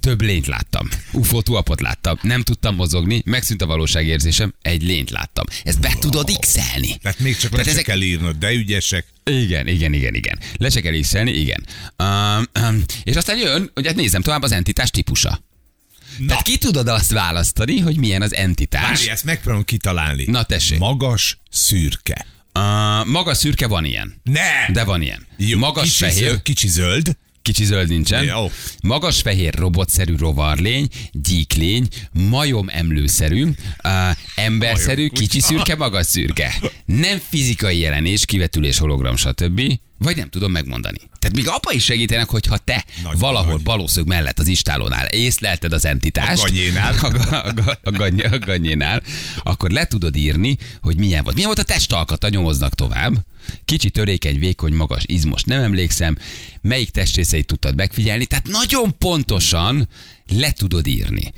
Több 0.00 0.20
lényt 0.20 0.46
láttam. 0.46 0.88
UFO 1.12 1.42
tuapot 1.42 1.80
láttam. 1.80 2.18
Nem 2.22 2.42
tudtam 2.42 2.74
mozogni, 2.74 3.22
megszűnt 3.24 3.62
a 3.62 3.66
valóságérzésem, 3.66 4.54
egy 4.62 4.82
lényt 4.82 5.10
láttam. 5.10 5.44
Ezt 5.64 5.80
be 5.80 5.94
tudod 6.00 6.38
x 6.40 6.52
Tehát 6.52 7.18
még 7.18 7.36
csak 7.36 7.42
le 7.42 7.48
Tehát 7.50 7.64
se 7.64 7.70
ezek- 7.70 7.84
kell 7.84 8.00
írnod, 8.00 8.36
de 8.36 8.52
ügyesek. 8.52 9.06
igen, 9.24 9.66
igen, 9.66 9.92
igen, 9.92 10.14
igen. 10.14 10.38
Le 10.56 10.70
se 10.70 10.80
kell 10.80 11.00
x 11.00 11.12
igen. 11.14 11.66
Um, 11.98 12.44
um, 12.68 12.84
és 13.04 13.16
aztán 13.16 13.38
jön, 13.38 13.70
hogy 13.74 13.86
hát 13.86 13.96
nézem 13.96 14.22
tovább 14.22 14.42
az 14.42 14.52
entitás 14.52 14.90
típusa. 14.90 15.44
Na, 16.18 16.26
Tehát 16.26 16.42
ki 16.42 16.58
tudod 16.58 16.88
azt 16.88 17.10
választani, 17.12 17.78
hogy 17.80 17.96
milyen 17.96 18.22
az 18.22 18.34
entitás? 18.34 18.82
várj, 18.82 19.08
ezt 19.08 19.24
megpróbálom 19.24 19.64
kitalálni. 19.64 20.24
Na, 20.26 20.42
tessék. 20.42 20.78
Magas, 20.78 21.38
szürke. 21.50 22.26
Uh, 22.54 23.06
maga 23.06 23.34
szürke 23.34 23.66
van 23.66 23.84
ilyen. 23.84 24.20
Ne! 24.22 24.72
De 24.72 24.84
van 24.84 25.02
ilyen. 25.02 25.26
Jó, 25.36 25.58
Magas 25.58 25.84
kicsi 25.84 26.04
fehér, 26.04 26.28
Zöld, 26.28 26.42
kicsi 26.42 26.68
zöld. 26.68 27.16
kicsi 27.42 27.64
zöld 27.64 27.88
nincsen. 27.88 28.24
Jó. 28.24 28.50
Magas 28.82 29.20
fehér 29.20 29.54
robotszerű 29.54 30.16
rovarlény, 30.16 30.88
gyíklény, 31.12 31.88
majom 32.12 32.68
emlőszerű, 32.68 33.42
uh, 33.42 33.54
emberszerű, 34.36 34.94
Majom, 34.96 35.14
kicsi 35.14 35.40
szürke, 35.40 35.74
magas 35.76 36.06
szürke. 36.06 36.54
Nem 36.84 37.18
fizikai 37.28 37.78
jelenés, 37.78 38.24
kivetülés, 38.24 38.78
hologram, 38.78 39.16
stb. 39.16 39.60
Vagy 39.98 40.16
nem 40.16 40.28
tudom 40.28 40.52
megmondani. 40.52 40.98
Tehát 41.18 41.36
még 41.36 41.48
apa 41.48 41.72
is 41.72 41.84
segítenek, 41.84 42.28
hogyha 42.28 42.56
te 42.56 42.84
Nagyon 43.02 43.20
valahol 43.20 43.52
nagy. 43.52 43.62
balószög 43.62 44.06
mellett 44.06 44.38
az 44.38 44.46
istálónál 44.46 45.06
észlelted 45.06 45.72
az 45.72 45.84
entitást. 45.84 46.42
A 46.42 46.46
ganyénál. 46.46 46.94
A, 47.06 47.34
a, 47.34 47.78
a, 47.82 47.90
gany, 47.90 48.20
a 48.20 48.38
ganyénál. 48.38 49.02
Akkor 49.42 49.70
le 49.70 49.86
tudod 49.86 50.16
írni, 50.16 50.56
hogy 50.80 50.96
milyen 50.96 51.22
volt. 51.22 51.34
Milyen 51.34 51.50
volt 51.54 51.68
a 51.68 51.72
testalkata, 51.72 52.28
nyomoznak 52.28 52.74
tovább. 52.74 53.24
Kicsi, 53.64 53.90
törékeny, 53.90 54.38
vékony, 54.38 54.72
magas, 54.74 55.02
izmos, 55.06 55.42
nem 55.42 55.62
emlékszem. 55.62 56.18
Melyik 56.60 56.90
testrészeit 56.90 57.46
tudtad 57.46 57.76
megfigyelni? 57.76 58.26
Tehát 58.26 58.46
nagyon 58.48 58.98
pontosan 58.98 59.88
le 60.28 60.52
tudod 60.52 60.86
írni. 60.86 61.32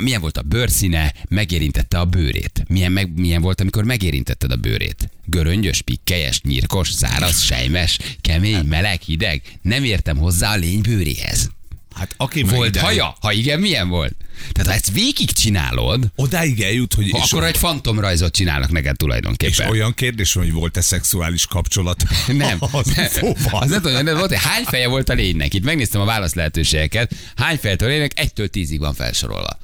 Milyen 0.00 0.20
volt 0.20 0.36
a 0.36 0.42
bőrszíne, 0.42 1.14
megérintette 1.28 1.98
a 1.98 2.04
bőrét. 2.04 2.64
Milyen, 2.68 2.92
meg, 2.92 3.18
milyen 3.18 3.42
volt, 3.42 3.60
amikor 3.60 3.84
megérintetted 3.84 4.50
a 4.52 4.56
bőrét. 4.56 5.10
Göröngyös, 5.30 5.82
pikkelyes, 5.82 6.40
nyírkos, 6.40 6.90
száraz, 6.90 7.42
sejmes, 7.42 7.98
kemény, 8.20 8.64
meleg, 8.64 9.00
hideg. 9.00 9.42
Nem 9.62 9.84
értem 9.84 10.16
hozzá 10.16 10.52
a 10.52 10.56
lény 10.56 10.80
bőréhez. 10.80 11.50
Hát 11.94 12.14
aki 12.16 12.42
Volt 12.42 12.74
meg 12.74 12.84
haja? 12.84 13.16
Ha 13.20 13.32
igen, 13.32 13.60
milyen 13.60 13.88
volt? 13.88 14.16
Tehát 14.52 14.70
ha 14.70 14.74
ezt 14.74 14.92
végig 14.92 15.30
csinálod, 15.30 16.06
Odáig 16.16 16.60
eljut, 16.60 16.94
hogy 16.94 17.10
ha 17.10 17.18
és, 17.24 17.32
akkor 17.32 17.44
egy 17.44 17.56
fantomrajzot 17.56 18.34
csinálnak 18.34 18.70
neked 18.70 18.90
és 18.90 18.96
tulajdonképpen. 18.98 19.70
olyan 19.70 19.94
kérdés 19.94 20.32
hogy 20.32 20.52
volt-e 20.52 20.80
szexuális 20.80 21.46
kapcsolat 21.46 22.04
Nem, 22.26 22.58
az 22.72 22.86
nem. 22.86 23.34
az 23.50 23.70
nem 23.70 23.82
tudom, 23.82 24.04
nem 24.04 24.16
volt, 24.16 24.32
hány 24.32 24.64
feje 24.64 24.88
volt 24.88 25.08
a 25.08 25.14
lénynek? 25.14 25.54
Itt 25.54 25.64
megnéztem 25.64 26.00
a 26.00 26.04
válasz 26.04 26.34
lehetőségeket. 26.34 27.14
Hány 27.36 27.56
fejetől 27.56 27.88
a 27.88 27.92
lénynek? 27.92 28.18
Egytől 28.18 28.48
tízig 28.48 28.78
van 28.78 28.94
felsorolva. 28.94 29.58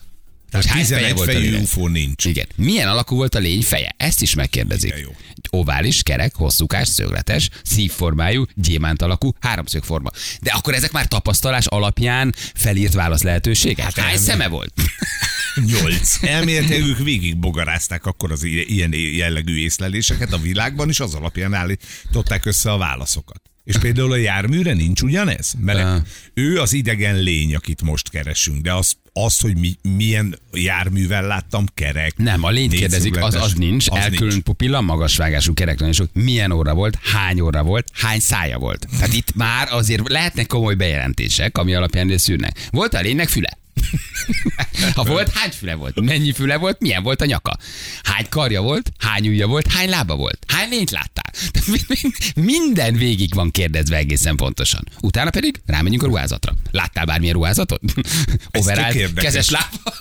Hogy 0.54 0.66
hány 0.66 0.84
feje 0.84 1.12
11 1.12 1.14
volt 1.14 1.54
a? 1.54 1.62
UFO 1.62 1.88
nincs. 1.88 2.24
Igen. 2.24 2.46
Milyen 2.56 2.88
alakú 2.88 3.16
volt 3.16 3.34
a 3.34 3.38
lény 3.38 3.62
feje? 3.62 3.94
Ezt 3.96 4.22
is 4.22 4.34
megkérdezik. 4.34 4.90
Igen, 4.90 5.02
jó. 5.02 5.14
Ovális, 5.50 6.02
kerek, 6.02 6.34
hosszúkás, 6.34 6.88
szögletes, 6.88 7.48
szívformájú, 7.62 8.44
gyémánt 8.54 9.02
alakú, 9.02 9.32
háromszögforma. 9.40 10.10
De 10.40 10.50
akkor 10.50 10.74
ezek 10.74 10.92
már 10.92 11.06
tapasztalás 11.06 11.66
alapján 11.66 12.34
felírt 12.54 12.92
válasz 12.92 13.22
lehetőségek? 13.22 13.84
Hát 13.84 13.98
hány 13.98 14.18
szeme 14.18 14.48
volt? 14.48 14.72
Nyolc. 15.66 16.22
Elméletileg 16.36 16.82
ők 16.82 16.98
végig 16.98 17.38
bogarázták 17.38 18.06
akkor 18.06 18.32
az 18.32 18.44
ilyen 18.44 18.94
jellegű 18.94 19.56
észleléseket 19.56 20.32
a 20.32 20.38
világban, 20.38 20.88
és 20.88 21.00
az 21.00 21.14
alapján 21.14 21.54
állították 21.54 22.44
össze 22.44 22.72
a 22.72 22.78
válaszokat. 22.78 23.42
És 23.64 23.76
például 23.78 24.12
a 24.12 24.16
járműre 24.16 24.72
nincs 24.72 25.02
ugyanez? 25.02 25.52
Mert 25.60 25.78
Ah. 25.78 26.02
ő 26.34 26.60
az 26.60 26.72
idegen 26.72 27.18
lény, 27.18 27.54
akit 27.54 27.82
most 27.82 28.10
keresünk, 28.10 28.62
de 28.62 28.72
az, 28.72 28.92
az 29.12 29.40
hogy 29.40 29.56
mi, 29.58 29.74
milyen 29.96 30.38
járművel 30.52 31.26
láttam, 31.26 31.66
kerek. 31.74 32.16
Nem, 32.16 32.42
a 32.42 32.50
lényt 32.50 32.74
kérdezik, 32.74 33.16
az, 33.22 33.34
az 33.34 33.52
nincs. 33.52 33.86
az 33.90 33.96
Elkülönt 33.98 34.32
nincs. 34.32 34.44
pupilla, 34.44 34.80
magasvágású 34.80 35.54
kereklenésük. 35.54 36.10
Milyen 36.12 36.50
óra 36.50 36.74
volt, 36.74 36.98
hány 37.02 37.40
óra 37.40 37.62
volt, 37.62 37.88
hány 37.92 38.20
szája 38.20 38.58
volt. 38.58 38.86
Tehát 38.98 39.12
itt 39.14 39.34
már 39.34 39.68
azért 39.70 40.08
lehetnek 40.08 40.46
komoly 40.46 40.74
bejelentések, 40.74 41.58
ami 41.58 41.74
alapján 41.74 42.18
szűrnek. 42.18 42.68
Volt 42.70 42.94
a 42.94 43.00
lénynek 43.00 43.28
füle? 43.28 43.58
Ha 44.94 45.04
volt, 45.04 45.30
hány 45.32 45.50
füle 45.50 45.74
volt? 45.74 46.00
Mennyi 46.00 46.32
füle 46.32 46.56
volt? 46.56 46.80
Milyen 46.80 47.02
volt 47.02 47.20
a 47.20 47.24
nyaka? 47.24 47.56
Hány 48.02 48.26
karja 48.28 48.60
volt? 48.62 48.92
Hány 48.98 49.28
ujja 49.28 49.46
volt? 49.46 49.72
Hány 49.72 49.88
lába 49.88 50.16
volt? 50.16 50.38
Hány 50.46 50.68
lényt 50.68 50.90
láttál? 50.90 51.32
Minden 52.34 52.94
végig 52.96 53.34
van 53.34 53.50
kérdezve 53.50 53.96
egészen 53.96 54.36
pontosan. 54.36 54.88
Utána 55.00 55.30
pedig 55.30 55.60
rámegyünk 55.66 56.02
a 56.02 56.06
ruházatra. 56.06 56.54
Láttál 56.70 57.04
bármilyen 57.04 57.34
ruházatot? 57.34 57.80
Érdekes. 58.94 59.24
kezes 59.24 59.50
lába. 59.50 59.94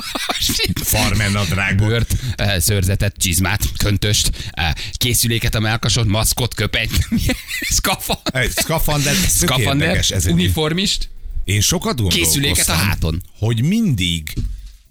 Farmer 0.83 1.31
nadrágot. 1.31 1.87
Bört, 1.87 2.15
szőrzetet, 2.57 3.15
csizmát, 3.17 3.63
köntöst, 3.77 4.31
eh, 4.51 4.71
készüléket 4.93 5.55
a 5.55 5.59
melkason, 5.59 6.07
maszkot, 6.07 6.53
köpenyt, 6.53 7.07
szkafan, 7.69 8.17
Egy. 8.33 10.11
Ez 10.11 10.25
egy- 10.25 10.31
uniformist, 10.33 11.09
Én 11.43 11.61
sokat 11.61 11.95
gondolkoztam, 11.99 12.41
Készüléket 12.41 12.67
a 12.67 12.73
háton. 12.73 13.21
hogy 13.37 13.63
mindig 13.63 14.33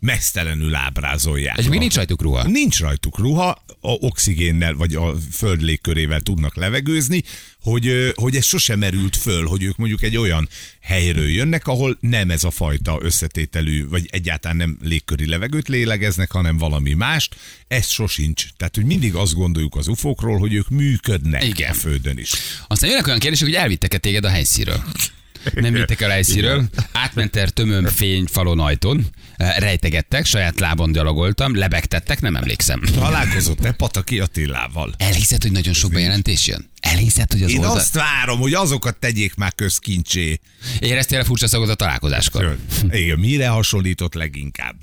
mesztelenül 0.03 0.75
ábrázolják. 0.75 1.59
és 1.59 1.67
még 1.69 1.79
nincs 1.79 1.95
rajtuk 1.95 2.23
ruha. 2.23 2.43
Nincs 2.49 2.79
rajtuk 2.79 3.19
ruha, 3.19 3.65
a 3.81 3.91
oxigénnel 3.91 4.75
vagy 4.75 4.95
a 4.95 5.15
föld 5.33 5.63
légkörével 5.63 6.21
tudnak 6.21 6.57
levegőzni, 6.57 7.23
hogy, 7.63 8.13
hogy 8.15 8.37
ez 8.37 8.45
sosem 8.45 8.79
merült 8.79 9.17
föl, 9.17 9.47
hogy 9.47 9.63
ők 9.63 9.77
mondjuk 9.77 10.03
egy 10.03 10.17
olyan 10.17 10.49
helyről 10.81 11.29
jönnek, 11.29 11.67
ahol 11.67 11.97
nem 12.01 12.31
ez 12.31 12.45
a 12.45 12.51
fajta 12.51 12.99
összetételű, 13.03 13.89
vagy 13.89 14.09
egyáltalán 14.11 14.57
nem 14.57 14.79
légköri 14.83 15.27
levegőt 15.29 15.69
lélegeznek, 15.69 16.31
hanem 16.31 16.57
valami 16.57 16.93
mást. 16.93 17.37
Ez 17.69 17.87
sosincs. 17.89 18.47
Tehát, 18.57 18.75
hogy 18.75 18.85
mindig 18.85 19.15
azt 19.15 19.35
gondoljuk 19.35 19.77
az 19.77 19.89
ufókról, 19.89 20.39
hogy 20.39 20.55
ők 20.55 20.69
működnek 20.69 21.45
Igen. 21.45 21.71
a 21.71 21.75
földön 21.75 22.19
is. 22.19 22.33
Aztán 22.67 22.91
jönnek 22.91 23.07
olyan 23.07 23.19
kérdések, 23.19 23.47
hogy 23.47 23.57
elvittek-e 23.57 23.99
téged 23.99 24.25
a 24.25 24.29
helyszíről. 24.29 24.83
Nem 25.55 25.73
vittek 25.73 26.01
el 26.01 26.11
a 26.11 26.13
helyszíről, 26.13 26.65
átmentél 26.93 27.49
tömöm 27.49 27.85
fény 27.85 28.25
falon 28.27 28.61
ajtón, 28.61 29.07
rejtegettek, 29.37 30.25
saját 30.25 30.61
lábon 30.61 30.93
gyalogoltam, 30.93 31.57
lebegtettek, 31.57 32.21
nem 32.21 32.37
emlékszem. 32.37 32.81
Találkozott-e 32.81 33.73
Pataki 33.73 34.21
Attilával? 34.21 34.95
Elhiszed, 34.97 35.43
hogy 35.43 35.53
nagyon 35.53 35.73
sok 35.73 35.93
bejelentés 35.93 36.47
jön? 36.47 36.71
Elhiszed, 36.81 37.33
hogy 37.33 37.43
az 37.43 37.51
Én 37.51 37.59
oldal... 37.59 37.77
azt 37.77 37.95
várom, 37.95 38.39
hogy 38.39 38.55
azokat 38.55 38.97
tegyék 38.97 39.35
már 39.35 39.55
közkincsé. 39.55 40.41
Éreztél 40.79 41.21
a 41.21 41.25
furcsa 41.25 41.47
szagot 41.47 41.69
a 41.69 41.75
találkozáskor? 41.75 42.59
Igen, 42.91 43.19
mire 43.19 43.49
hasonlított 43.49 44.15
leginkább? 44.15 44.75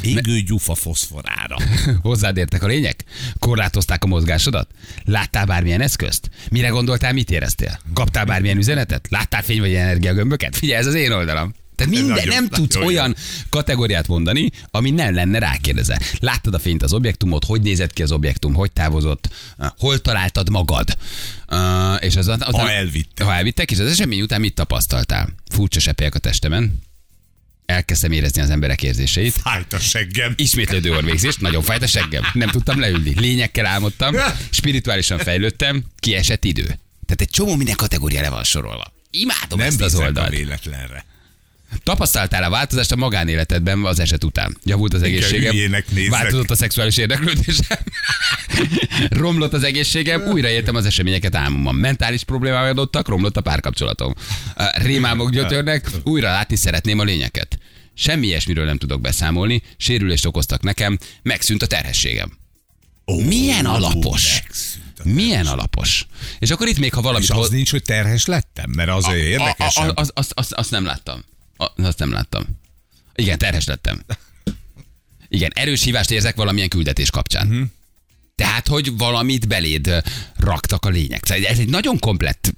Égő 0.00 0.40
gyufa 0.40 0.74
foszforára. 0.74 1.56
Hozzád 2.02 2.36
értek 2.36 2.62
a 2.62 2.66
lények? 2.66 3.04
Korlátozták 3.38 4.04
a 4.04 4.06
mozgásodat? 4.06 4.70
Láttál 5.04 5.44
bármilyen 5.44 5.80
eszközt? 5.80 6.30
Mire 6.50 6.68
gondoltál, 6.68 7.12
mit 7.12 7.30
éreztél? 7.30 7.78
Kaptál 7.94 8.24
bármilyen 8.24 8.58
üzenetet? 8.58 9.06
Láttál 9.10 9.42
fény 9.42 9.60
vagy 9.60 9.74
energiagömböket? 9.74 10.56
Figyelj, 10.56 10.80
ez 10.80 10.86
az 10.86 10.94
én 10.94 11.12
oldalam. 11.12 11.54
Tehát 11.76 11.92
minden, 11.92 12.08
Nagyon- 12.16 12.34
nem 12.34 12.48
tudsz 12.48 12.74
nagyon 12.74 12.90
jó. 12.92 12.96
olyan 12.96 13.16
kategóriát 13.48 14.06
mondani, 14.08 14.50
ami 14.70 14.90
nem 14.90 15.14
lenne 15.14 15.38
rákérdeze. 15.38 16.00
Láttad 16.18 16.54
a 16.54 16.58
fényt 16.58 16.82
az 16.82 16.92
objektumot, 16.92 17.44
hogy 17.44 17.60
nézett 17.62 17.92
ki 17.92 18.02
az 18.02 18.12
objektum, 18.12 18.54
hogy 18.54 18.72
távozott, 18.72 19.28
hol 19.78 19.98
találtad 19.98 20.50
magad. 20.50 20.96
Uh, 21.50 22.04
és 22.04 22.16
az, 22.16 22.28
az, 22.28 22.40
Ha 22.42 22.70
elvittek. 22.70 23.26
Ha 23.26 23.34
elvittek, 23.34 23.70
és 23.70 23.78
az 23.78 23.90
esemény 23.90 24.20
után 24.20 24.40
mit 24.40 24.54
tapasztaltál? 24.54 25.28
Furcsa 25.50 25.80
seppelyek 25.80 26.14
a 26.14 26.18
testemen, 26.18 26.78
elkezdtem 27.66 28.12
érezni 28.12 28.40
az 28.42 28.50
emberek 28.50 28.82
érzéseit, 28.82 29.32
Fájt 29.32 29.72
a 29.72 29.78
seggem. 29.78 30.32
Ismétlődő 30.36 30.92
orvégzést, 30.94 31.40
nagyon 31.40 31.62
fájt 31.62 31.82
a 31.82 31.86
seggem. 31.86 32.22
Nem 32.32 32.48
tudtam 32.48 32.80
leülni. 32.80 33.20
Lényekkel 33.20 33.66
álmodtam, 33.66 34.14
spirituálisan 34.50 35.18
fejlődtem, 35.18 35.84
kiesett 35.98 36.44
idő. 36.44 36.62
Tehát 37.06 37.20
egy 37.20 37.30
csomó 37.30 37.56
minden 37.56 37.76
kategória 37.76 38.20
le 38.20 38.28
van 38.30 38.44
sorolva. 38.44 38.92
Imádom 39.10 39.58
Nem 39.58 39.68
ezt 39.68 39.80
az 39.80 39.94
oldalt. 39.94 40.30
véletlenre. 40.30 41.04
Tapasztaltál 41.82 42.42
a 42.42 42.50
változást 42.50 42.92
a 42.92 42.96
magánéletedben 42.96 43.84
az 43.84 43.98
eset 43.98 44.24
után? 44.24 44.56
Javult 44.64 44.94
az 44.94 45.02
egészségem? 45.02 45.54
Változott 46.10 46.50
a 46.50 46.54
szexuális 46.54 46.96
érdeklődésem? 46.96 47.78
romlott 49.22 49.52
az 49.52 49.62
egészségem? 49.62 50.22
Újra 50.22 50.48
éltem 50.48 50.74
az 50.74 50.86
eseményeket 50.86 51.34
álmomban. 51.34 51.74
Mentális 51.74 52.24
problémák 52.24 52.70
adottak, 52.70 53.08
romlott 53.08 53.36
a 53.36 53.40
párkapcsolatom. 53.40 54.14
Rémálmok 54.74 55.30
gyötörnek, 55.30 55.90
újra 56.04 56.30
látni 56.30 56.56
szeretném 56.56 56.98
a 56.98 57.04
lényeket. 57.04 57.58
Semmi 57.94 58.26
ilyesmiről 58.26 58.64
nem 58.64 58.78
tudok 58.78 59.00
beszámolni, 59.00 59.62
sérülést 59.76 60.26
okoztak 60.26 60.62
nekem, 60.62 60.98
megszűnt 61.22 61.62
a 61.62 61.66
terhességem. 61.66 62.32
Ó, 63.06 63.20
Milyen 63.20 63.66
alapos. 63.66 64.42
Milyen 65.02 65.46
alapos. 65.46 66.06
És 66.38 66.50
akkor 66.50 66.66
itt 66.66 66.78
még, 66.78 66.94
ha 66.94 67.00
valamit... 67.00 67.28
És 67.28 67.34
az 67.34 67.50
nincs, 67.50 67.70
hogy 67.70 67.82
terhes 67.82 68.26
lettem? 68.26 68.70
Mert 68.70 68.88
az 68.88 69.04
a, 69.04 69.16
érdekesebb. 69.16 69.88
a, 69.88 70.00
az, 70.00 70.10
azt, 70.14 70.32
azt, 70.34 70.52
azt 70.52 70.70
nem 70.70 70.84
láttam. 70.84 71.24
Azt 71.56 71.98
nem 71.98 72.12
láttam. 72.12 72.44
Igen, 73.14 73.38
terhes 73.38 73.66
lettem. 73.66 74.02
Igen, 75.28 75.50
erős 75.54 75.82
hívást 75.82 76.10
érzek 76.10 76.36
valamilyen 76.36 76.68
küldetés 76.68 77.10
kapcsán. 77.10 77.46
Uh-huh. 77.48 77.66
Tehát, 78.34 78.68
hogy 78.68 78.96
valamit 78.96 79.48
beléd 79.48 80.02
raktak 80.36 80.84
a 80.84 80.88
lények. 80.88 81.26
Szóval 81.26 81.44
ez 81.44 81.58
egy 81.58 81.68
nagyon 81.68 81.98
komplett 81.98 82.54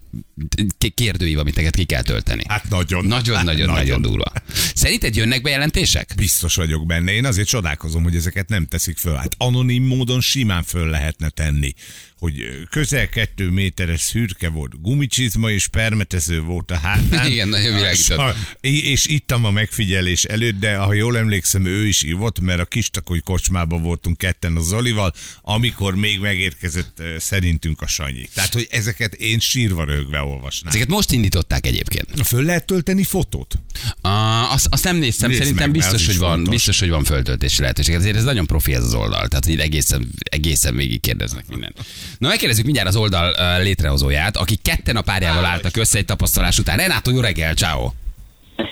kérdőív, 0.95 1.39
amit 1.39 1.55
neked 1.55 1.75
ki 1.75 1.85
kell 1.85 2.03
tölteni. 2.03 2.43
Hát 2.49 2.69
nagyon. 2.69 3.05
Nagyon, 3.05 3.37
hát 3.37 3.45
nagyon, 3.45 3.69
nagyon 3.69 4.03
durva. 4.03 4.33
Szerinted 4.75 5.17
jönnek 5.17 5.43
bejelentések? 5.43 6.13
Biztos 6.17 6.55
vagyok 6.55 6.87
benne. 6.87 7.13
Én 7.13 7.25
azért 7.25 7.49
csodálkozom, 7.49 8.03
hogy 8.03 8.17
ezeket 8.17 8.49
nem 8.49 8.67
teszik 8.67 8.99
föl. 8.99 9.15
Hát 9.15 9.35
anonim 9.39 9.85
módon 9.85 10.21
simán 10.21 10.63
föl 10.63 10.91
lehetne 10.91 11.29
tenni. 11.29 11.75
Hogy 12.19 12.67
közel 12.71 13.09
kettő 13.09 13.51
méteres 13.51 14.01
szürke 14.01 14.49
volt, 14.49 14.81
gumicsizma 14.81 15.51
és 15.51 15.67
permetező 15.67 16.41
volt 16.41 16.71
a 16.71 16.77
hátán. 16.77 17.27
Igen, 17.33 17.49
nagyon 17.49 17.75
világított. 17.75 18.37
És 18.61 19.07
ittam 19.07 19.45
a 19.45 19.51
megfigyelés 19.51 20.25
előtt, 20.25 20.59
de 20.59 20.77
ha 20.77 20.93
jól 20.93 21.19
emlékszem, 21.19 21.65
ő 21.65 21.87
is 21.87 22.03
ivott, 22.03 22.41
mert 22.41 22.61
a 22.61 22.65
kistakoly 22.65 23.21
kocsmában 23.21 23.83
voltunk 23.83 24.19
ketten 24.19 24.57
a 24.57 24.61
Zolival, 24.61 25.13
amikor 25.43 25.95
még 25.95 26.21
megérkezett 26.21 27.03
szerintünk 27.19 27.83
a 27.83 27.87
Sanyi. 27.87 28.29
Tehát, 28.35 28.53
hogy 28.53 28.67
ezeket 28.71 29.15
én 29.15 29.39
sírva 29.39 29.85
rögve 29.85 30.21
olvasnám. 30.29 30.69
Ezeket 30.69 30.89
most 30.89 31.13
indították 31.13 31.67
egyébként. 31.67 32.27
Föl 32.27 32.45
lehet 32.45 32.67
tölteni 32.67 33.05
fotót? 33.05 33.55
Uh, 34.03 34.53
azt, 34.53 34.67
azt 34.71 34.85
nem 34.85 34.97
néztem, 34.97 35.29
Nézd 35.29 35.43
szerintem 35.43 35.71
meg, 35.71 35.79
biztos, 35.79 36.07
hogy 36.07 36.19
van, 36.19 36.31
fontos. 36.31 36.55
biztos, 36.55 36.81
hogy 36.81 36.89
van 36.89 37.05
föltöltési 37.05 37.61
lehetőség. 37.61 37.95
Ezért 37.95 38.17
ez 38.17 38.25
nagyon 38.25 38.47
profi 38.47 38.75
ez 38.75 38.85
az 38.85 38.95
oldal, 38.95 39.29
tehát 39.29 39.47
így 39.47 39.61
egészen, 39.61 40.09
egészen 40.19 40.77
végig 40.77 41.01
kérdeznek 41.01 41.45
mindent. 41.49 41.77
Na 42.19 42.29
megkérdezzük 42.29 42.65
mindjárt 42.65 42.89
az 42.89 42.97
oldal 42.97 43.63
létrehozóját, 43.63 44.37
akik 44.37 44.63
ketten 44.63 44.97
a 44.97 45.03
párjával 45.03 45.45
álltak 45.45 45.77
össze 45.77 45.99
egy 45.99 46.05
tapasztalás 46.05 46.59
után. 46.59 46.77
Renátó, 46.77 47.11
jó 47.11 47.21
reggel, 47.21 47.55
ciao. 47.55 47.91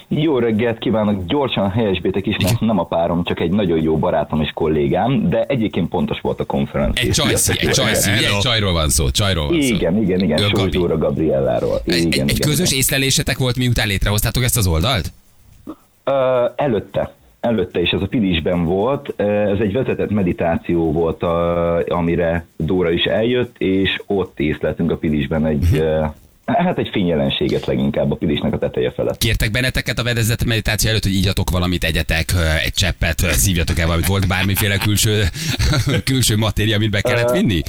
Jó 0.08 0.38
reggelt 0.38 0.78
kívánok, 0.78 1.26
gyorsan 1.26 1.70
helyesbétek 1.70 2.26
is, 2.26 2.36
mert 2.42 2.60
nem 2.60 2.78
a 2.78 2.84
párom, 2.84 3.24
csak 3.24 3.40
egy 3.40 3.50
nagyon 3.50 3.82
jó 3.82 3.98
barátom 3.98 4.40
és 4.40 4.50
kollégám, 4.54 5.28
de 5.28 5.44
egyébként 5.44 5.88
pontos 5.88 6.20
volt 6.20 6.40
a 6.40 6.44
konferencia. 6.44 7.08
Egy 7.08 7.14
csajsz, 7.14 7.48
egy 7.48 7.70
csajsz? 7.70 8.06
Egy 8.06 8.38
csajról 8.40 8.72
van 8.72 8.88
szó, 8.88 9.10
csajról 9.10 9.48
van 9.48 9.62
szó. 9.62 9.74
Igen, 9.74 10.02
igen, 10.02 10.20
igen, 10.20 10.38
Sós. 10.38 10.68
Dóra 10.70 10.98
Gabrielláról. 10.98 11.80
Egy, 11.84 11.96
Igen, 11.96 12.06
egy, 12.06 12.18
egy 12.18 12.36
igen, 12.36 12.48
közös 12.48 12.66
igen. 12.66 12.78
észlelésetek 12.78 13.38
volt, 13.38 13.56
miután 13.56 13.86
létrehoztátok 13.86 14.42
ezt 14.42 14.56
az 14.56 14.66
oldalt? 14.66 15.12
Ö, 16.04 16.44
előtte, 16.56 17.14
előtte 17.40 17.80
is 17.80 17.90
ez 17.90 18.02
a 18.02 18.06
Pilisben 18.06 18.64
volt, 18.64 19.20
ez 19.20 19.58
egy 19.60 19.72
vezetett 19.72 20.10
meditáció 20.10 20.92
volt, 20.92 21.22
a, 21.22 21.78
amire 21.88 22.46
Dóra 22.56 22.90
is 22.90 23.04
eljött, 23.04 23.54
és 23.58 24.00
ott 24.06 24.40
észleltünk 24.40 24.90
a 24.90 24.96
Pilisben 24.96 25.46
egy, 25.46 25.66
ö, 25.72 26.04
hát 26.46 26.78
egy 26.78 26.88
fényjelenséget 26.92 27.66
leginkább 27.66 28.10
a 28.10 28.14
Pilisnek 28.14 28.52
a 28.52 28.58
teteje 28.58 28.92
felett. 28.92 29.18
Kértek 29.18 29.50
benneteket 29.50 29.98
a 29.98 30.02
vedezett 30.02 30.44
meditáció 30.44 30.90
előtt, 30.90 31.02
hogy 31.02 31.14
ígyatok 31.14 31.50
valamit, 31.50 31.84
egyetek 31.84 32.32
egy 32.64 32.72
cseppet, 32.72 33.18
szívjatok 33.18 33.78
el 33.78 33.86
valamit, 33.86 34.06
volt 34.06 34.28
bármiféle 34.28 34.76
külső, 34.76 35.22
külső 36.04 36.36
matéria, 36.36 36.76
amit 36.76 36.90
be 36.90 37.00
kellett 37.00 37.30
vinni? 37.30 37.62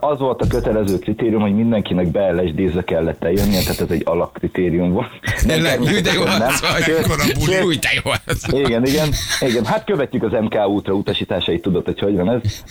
Az 0.00 0.18
volt 0.18 0.42
a 0.42 0.46
kötelező 0.46 0.98
kritérium, 0.98 1.40
hogy 1.40 1.54
mindenkinek 1.54 2.06
beellesdézve 2.10 2.84
kellett 2.84 3.24
eljönni, 3.24 3.50
tehát 3.50 3.80
ez 3.80 3.90
egy 3.90 4.02
alakkritérium 4.04 4.92
volt. 4.92 5.08
Nem, 5.46 5.54
Tényleg, 5.54 5.78
Hű, 5.78 6.00
de 6.00 6.12
jó 6.12 6.22
az 6.22 7.64
Új, 7.64 7.76
de 7.76 7.88
jó 8.04 8.10
az. 8.26 8.46
igen, 8.52 8.86
igen, 8.86 9.08
igen. 9.40 9.64
Hát 9.64 9.84
követjük 9.84 10.22
az 10.22 10.32
MK 10.40 10.66
útra 10.68 10.92
utasításait, 10.92 11.62
tudod, 11.62 11.84
hogy 11.84 11.98
hogy 11.98 12.16
van 12.16 12.30
ez. 12.30 12.64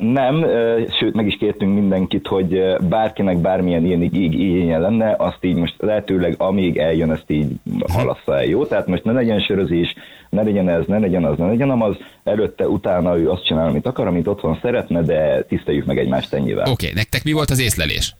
Nem, 0.00 0.44
sőt, 1.00 1.14
meg 1.14 1.26
is 1.26 1.36
kértünk 1.36 1.74
mindenkit, 1.74 2.26
hogy 2.26 2.62
bárkinek 2.88 3.38
bármilyen 3.38 3.84
ilyen 3.84 4.02
így 4.02 4.14
igénye 4.14 4.78
lenne, 4.78 5.14
azt 5.18 5.38
így 5.40 5.56
most 5.56 5.74
lehetőleg 5.78 6.34
amíg 6.38 6.78
eljön, 6.78 7.10
ezt 7.12 7.30
így 7.30 7.46
halassza 7.92 8.34
el, 8.36 8.44
jó? 8.44 8.64
Tehát 8.64 8.86
most 8.86 9.04
ne 9.04 9.12
legyen 9.12 9.40
sörözés, 9.40 9.94
ne 10.32 10.42
legyen 10.42 10.68
ez, 10.68 10.84
ne 10.86 10.98
legyen 10.98 11.24
az, 11.24 11.38
ne 11.38 11.46
legyen 11.46 11.70
amaz, 11.70 11.96
előtte, 12.24 12.68
utána 12.68 13.18
ő 13.18 13.30
azt 13.30 13.44
csinál, 13.44 13.66
amit 13.66 13.86
akar, 13.86 14.06
amit 14.06 14.26
otthon 14.26 14.58
szeretne, 14.62 15.02
de 15.02 15.42
tiszteljük 15.42 15.84
meg 15.84 15.98
egymást 15.98 16.32
ennyivel. 16.32 16.70
Oké, 16.70 16.90
nektek 16.94 17.24
mi 17.24 17.32
volt 17.32 17.50
az 17.50 17.60
észlelés? 17.60 18.14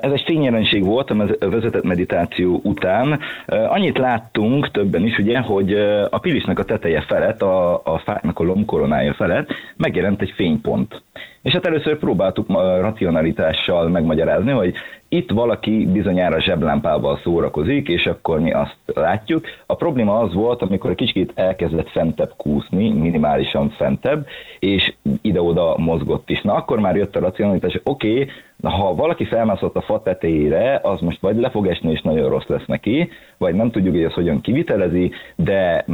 Ez 0.00 0.12
egy 0.12 0.22
fényjelenség 0.26 0.84
volt 0.84 1.10
a 1.10 1.26
vezetett 1.38 1.82
meditáció 1.82 2.60
után. 2.62 3.20
Annyit 3.46 3.98
láttunk 3.98 4.70
többen 4.70 5.04
is, 5.06 5.18
ugye, 5.18 5.38
hogy 5.38 5.72
a 6.10 6.18
pilisnek 6.18 6.58
a 6.58 6.64
teteje 6.64 7.00
felett, 7.00 7.42
a, 7.42 7.74
a 7.74 8.00
fáknak 8.04 8.38
a 8.38 8.44
lombkoronája 8.44 9.14
felett 9.14 9.48
megjelent 9.76 10.22
egy 10.22 10.32
fénypont. 10.36 11.02
És 11.42 11.52
hát 11.52 11.66
először 11.66 11.98
próbáltuk 11.98 12.48
racionalitással 12.80 13.88
megmagyarázni, 13.88 14.50
hogy 14.50 14.74
itt 15.16 15.30
valaki 15.30 15.86
bizonyára 15.86 16.40
zseblámpával 16.40 17.20
szórakozik, 17.22 17.88
és 17.88 18.06
akkor 18.06 18.40
mi 18.40 18.52
azt 18.52 18.76
látjuk. 18.94 19.44
A 19.66 19.74
probléma 19.74 20.18
az 20.18 20.32
volt, 20.32 20.62
amikor 20.62 20.94
kicsit 20.94 21.32
elkezdett 21.34 21.88
fentebb 21.90 22.32
kúszni, 22.36 22.90
minimálisan 22.90 23.70
fentebb, 23.70 24.26
és 24.58 24.94
ide-oda 25.20 25.74
mozgott 25.78 26.30
is. 26.30 26.42
Na 26.42 26.54
akkor 26.54 26.80
már 26.80 26.96
jött 26.96 27.16
a 27.16 27.20
racionalitás, 27.20 27.80
oké, 27.84 28.10
okay, 28.10 28.28
ha 28.62 28.94
valaki 28.94 29.24
felmászott 29.24 29.76
a 29.76 29.82
fa 29.82 30.02
tetejére, 30.02 30.80
az 30.82 31.00
most 31.00 31.20
vagy 31.20 31.36
le 31.36 31.50
fog 31.50 31.66
esni, 31.66 31.90
és 31.90 32.00
nagyon 32.02 32.28
rossz 32.28 32.46
lesz 32.46 32.66
neki, 32.66 33.08
vagy 33.38 33.54
nem 33.54 33.70
tudjuk, 33.70 33.94
hogy 33.94 34.04
ez 34.04 34.12
hogyan 34.12 34.40
kivitelezi, 34.40 35.10
de 35.36 35.86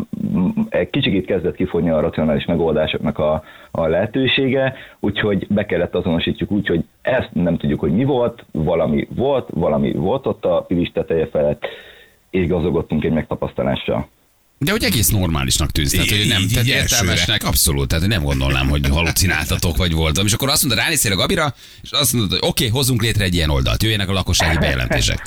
kicsit 0.90 1.26
kezdett 1.26 1.54
kifogyni 1.54 1.90
a 1.90 2.00
racionális 2.00 2.44
megoldásoknak 2.44 3.18
a, 3.18 3.42
a 3.70 3.86
lehetősége, 3.86 4.74
úgyhogy 5.00 5.46
be 5.48 5.66
kellett 5.66 5.94
azonosítjuk 5.94 6.50
úgy, 6.50 6.66
hogy 6.66 6.84
ezt 7.02 7.30
nem 7.32 7.56
tudjuk, 7.56 7.80
hogy 7.80 7.92
mi 7.92 8.04
volt, 8.04 8.44
valami 8.52 9.08
volt, 9.14 9.48
valami 9.52 9.92
volt 9.92 10.26
ott 10.26 10.44
a 10.44 10.64
pilis 10.68 10.90
teteje 10.94 11.28
felett, 11.32 11.62
és 12.30 12.48
gazdagodtunk 12.48 13.04
egy 13.04 13.12
megtapasztalással. 13.12 14.08
De 14.58 14.70
hogy 14.70 14.84
egész 14.84 15.08
normálisnak 15.08 15.70
tűz, 15.70 15.90
tehát 15.90 16.08
hogy 16.08 16.28
nem, 16.28 16.40
Így, 16.40 16.52
tehát 16.52 16.66
így 16.66 16.74
értelmesnek, 16.74 17.44
abszolút, 17.44 17.88
tehát 17.88 18.06
nem 18.06 18.22
gondolnám, 18.22 18.68
hogy 18.68 18.88
halucináltatok 18.88 19.76
vagy 19.76 19.94
voltam. 19.94 20.26
És 20.26 20.32
akkor 20.32 20.48
azt 20.48 20.64
mondta, 20.64 20.82
ránéztél 20.82 21.12
a 21.12 21.16
Gabira, 21.16 21.46
és 21.82 21.90
azt 21.92 22.12
mondod, 22.12 22.30
hogy 22.30 22.48
oké, 22.50 22.66
okay, 22.66 22.76
hozzunk 22.76 23.02
létre 23.02 23.24
egy 23.24 23.34
ilyen 23.34 23.50
oldalt, 23.50 23.82
jöjjenek 23.82 24.08
a 24.08 24.12
lakossági 24.12 24.58
bejelentések. 24.64 25.18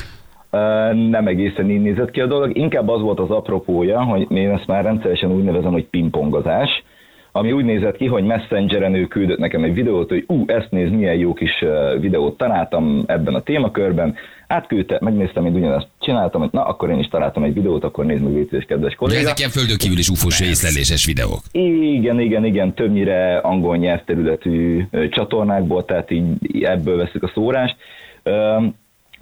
Nem 1.09 1.27
egészen 1.27 1.69
így 1.69 1.81
nézett 1.81 2.11
ki 2.11 2.19
a 2.19 2.27
dolog, 2.27 2.57
inkább 2.57 2.89
az 2.89 3.01
volt 3.01 3.19
az 3.19 3.29
apropója, 3.29 4.03
hogy 4.03 4.31
én 4.31 4.49
ezt 4.49 4.67
már 4.67 4.83
rendszeresen 4.83 5.31
úgy 5.31 5.43
nevezem, 5.43 5.71
hogy 5.71 5.85
pingpongozás, 5.85 6.69
ami 7.35 7.51
úgy 7.51 7.65
nézett 7.65 7.97
ki, 7.97 8.05
hogy 8.05 8.23
Messengeren 8.23 8.93
ő 8.95 9.05
küldött 9.07 9.37
nekem 9.37 9.63
egy 9.63 9.73
videót, 9.73 10.09
hogy 10.09 10.23
ú, 10.27 10.43
ezt 10.45 10.67
néz, 10.69 10.91
milyen 10.91 11.15
jó 11.15 11.33
kis 11.33 11.63
videót 11.99 12.37
találtam 12.37 13.03
ebben 13.07 13.33
a 13.33 13.41
témakörben, 13.41 14.15
átküldte, 14.47 14.97
megnéztem, 15.01 15.43
hogy 15.43 15.55
ugyanezt 15.55 15.87
csináltam, 15.99 16.41
hogy 16.41 16.49
na, 16.51 16.63
akkor 16.63 16.89
én 16.89 16.99
is 16.99 17.07
találtam 17.07 17.43
egy 17.43 17.53
videót, 17.53 17.83
akkor 17.83 18.05
nézd 18.05 18.23
meg, 18.23 18.33
légy 18.33 18.65
kedves 18.65 18.95
kolléga. 18.95 19.19
ezek 19.19 19.39
ilyen 19.39 19.49
földön 19.49 19.77
kívül 19.77 19.97
is 19.97 20.09
ufós 20.09 20.39
észleléses 20.41 21.05
videók. 21.05 21.41
Igen, 21.51 22.19
igen, 22.19 22.45
igen, 22.45 22.73
többnyire 22.73 23.37
angol 23.37 23.77
nyelvterületű 23.77 24.83
csatornákból, 25.09 25.85
tehát 25.85 26.11
így 26.11 26.63
ebből 26.63 26.97
veszük 26.97 27.23
a 27.23 27.31
szórást. 27.33 27.75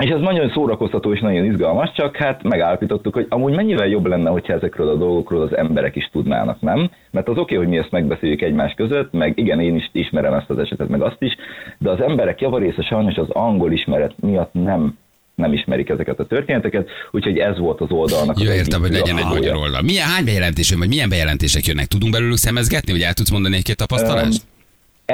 És 0.02 0.10
ez 0.10 0.20
nagyon 0.20 0.50
szórakoztató 0.50 1.14
és 1.14 1.20
nagyon 1.20 1.46
izgalmas, 1.46 1.92
csak 1.94 2.16
hát 2.16 2.44
megállapítottuk, 2.44 3.14
hogy 3.14 3.26
amúgy 3.30 3.56
mennyivel 3.56 3.88
jobb 3.88 4.06
lenne, 4.06 4.30
hogyha 4.30 4.54
ezekről 4.54 4.90
a 4.90 4.96
dolgokról 4.96 5.42
az 5.42 5.58
emberek 5.58 5.96
is 5.96 6.10
tudnának, 6.12 6.62
nem? 6.62 6.90
Mert 7.12 7.28
az 7.28 7.38
oké, 7.38 7.42
okay, 7.42 7.58
hogy 7.58 7.68
mi 7.68 7.78
ezt 7.78 7.92
megbeszéljük 7.92 8.42
egymás 8.42 8.74
között, 8.74 9.12
meg 9.12 9.38
igen, 9.38 9.60
én 9.60 9.76
is 9.76 9.90
ismerem 9.92 10.34
ezt 10.34 10.50
az 10.50 10.58
esetet, 10.58 10.88
meg 10.88 11.02
azt 11.02 11.22
is, 11.22 11.36
de 11.78 11.90
az 11.90 12.02
emberek 12.02 12.42
javarésze 12.42 12.82
sajnos 12.82 13.16
az 13.16 13.30
angol 13.30 13.72
ismeret 13.72 14.14
miatt 14.20 14.54
nem 14.54 14.98
nem 15.36 15.54
ismerik 15.54 15.90
ezeket 15.90 16.20
a 16.20 16.26
történeteket, 16.26 16.90
úgyhogy 17.12 17.38
ez 17.38 17.58
volt 17.58 17.82
az 17.82 17.92
oldalnak. 17.92 18.40
Jó, 18.40 18.50
egyik 18.50 18.60
értem, 18.60 18.82
hogy 18.82 18.92
legyen 18.92 19.18
egy 19.18 19.26
magyar 19.26 19.56
oldal. 19.56 19.82
Milyen, 19.82 20.08
hány 20.08 20.26
bejelentés 20.26 20.70
jön, 20.70 20.80
vagy 20.80 20.88
milyen 20.88 21.10
bejelentések 21.10 21.66
jönnek? 21.66 21.86
Tudunk 21.86 22.12
belőlük 22.12 22.38
szemezgetni, 22.38 22.92
vagy 22.92 23.02
el 23.02 23.14
tudsz 23.14 23.32
mondani 23.32 23.56
egy-két 23.56 23.78
tapasztalást? 23.78 24.42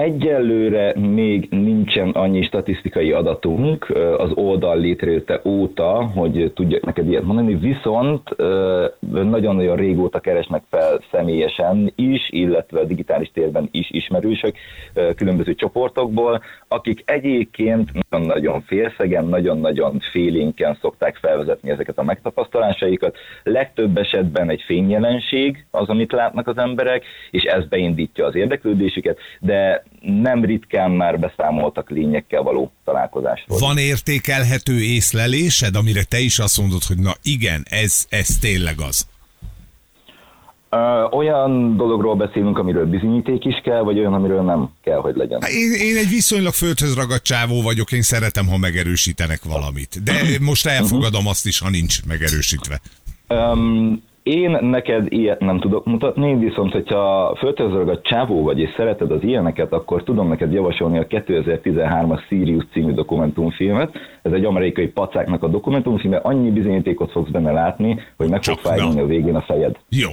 Egyelőre 0.02 0.94
még 0.96 1.48
nincsen 1.50 2.10
annyi 2.10 2.42
statisztikai 2.42 3.12
adatunk 3.12 3.90
az 4.18 4.32
oldal 4.34 4.80
létrejötte 4.80 5.42
óta, 5.46 6.12
hogy 6.16 6.52
tudjak 6.56 6.86
neked 6.86 7.10
ilyet 7.10 7.24
mondani, 7.24 7.56
viszont 7.56 8.36
nagyon-nagyon 9.10 9.76
régóta 9.76 10.20
keresnek 10.20 10.64
fel 10.70 11.00
személyesen 11.12 11.94
is, 11.96 12.30
illetve 12.30 12.86
digitális 12.86 13.32
térben 13.34 13.70
is 13.72 13.92
ismerősök 13.92 14.56
különböző 15.16 15.56
csoportokból, 15.56 16.42
akik 16.68 17.04
egyébként 17.06 17.90
nagyon-nagyon 18.10 18.62
félszegen, 18.62 19.26
nagyon-nagyon 19.26 20.00
félénken 20.00 20.78
szokták 20.82 21.16
felvezetni 21.16 21.70
ezeket 21.70 21.98
a 21.98 22.04
megtapasztalásaikat. 22.04 23.18
Legtöbb 23.44 23.98
esetben 23.98 24.50
egy 24.50 24.62
fényjelenség 24.66 25.66
az, 25.72 25.90
amit 25.90 26.12
látnak 26.12 26.48
az 26.48 26.58
emberek, 26.58 27.04
és 27.32 27.44
ez 27.44 27.68
beindítja 27.68 28.26
az 28.26 28.36
érdeklődésüket, 28.36 29.18
de 29.40 29.84
nem 30.02 30.46
ritkán 30.46 30.92
már 30.92 31.20
beszámoltak 31.20 31.90
lényekkel 31.90 32.42
való 32.42 32.72
találkozásról. 32.84 33.58
Van 33.60 33.78
értékelhető 33.78 34.82
észlelésed, 34.82 35.76
amire 35.76 36.04
te 36.04 36.20
is 36.20 36.40
azt 36.40 36.60
mondod, 36.60 36.84
hogy 36.84 36.98
na 36.98 37.12
igen, 37.22 37.66
ez, 37.70 38.06
ez 38.10 38.28
tényleg 38.28 38.76
az. 38.80 39.08
Olyan 41.12 41.78
dologról 41.78 42.16
beszélünk, 42.16 42.58
amiről 42.58 42.86
bizonyíték 42.86 43.46
is 43.46 43.62
kell, 43.64 43.82
vagy 43.82 44.00
olyan, 44.00 44.14
amiről 44.14 44.42
nem 44.42 44.70
kell, 44.84 44.98
hogy 44.98 45.16
legyen. 45.16 45.42
Hát 45.42 45.52
Én, 45.52 45.72
én 45.72 45.98
egy 45.98 46.10
viszonylag 46.10 46.54
földhöz 46.54 46.96
ragadt 46.96 47.24
csávó 47.24 47.62
vagyok, 47.62 47.92
én 47.92 48.02
szeretem, 48.02 48.48
ha 48.48 48.58
megerősítenek 48.58 49.40
valamit. 49.44 50.04
De 50.04 50.14
most 50.40 50.66
elfogadom 50.66 51.28
azt 51.28 51.46
is, 51.46 51.60
ha 51.60 51.70
nincs 51.70 52.06
megerősítve. 52.06 52.82
Um, 53.28 54.04
én 54.28 54.58
neked 54.62 55.06
ilyet 55.10 55.40
nem 55.40 55.60
tudok 55.60 55.86
mutatni, 55.86 56.36
viszont 56.36 56.72
hogyha 56.72 57.36
földhözragad 57.38 58.02
csávó 58.02 58.44
vagy 58.44 58.60
és 58.60 58.70
szereted 58.78 59.12
az 59.12 59.24
ilyeneket, 59.24 59.74
akkor 59.74 60.04
tudom 60.04 60.28
neked 60.28 60.54
javasolni 60.54 60.98
a 60.98 61.08
2013-as 61.08 62.28
Sirius 62.28 62.64
című 62.72 62.92
dokumentumfilmet. 62.92 63.92
Ez 64.22 64.32
egy 64.32 64.46
amerikai 64.46 64.88
pacáknak 64.88 65.44
a 65.44 65.48
dokumentumfilme, 65.48 66.18
annyi 66.18 66.50
bizonyítékot 66.50 67.12
fogsz 67.12 67.30
benne 67.30 67.52
látni, 67.52 68.00
hogy 68.18 68.30
meg 68.30 68.44
fog 68.44 68.58
fájni 68.58 69.00
a 69.00 69.06
végén 69.06 69.36
a 69.36 69.42
fejed. 69.42 69.76
Jó. 69.90 70.10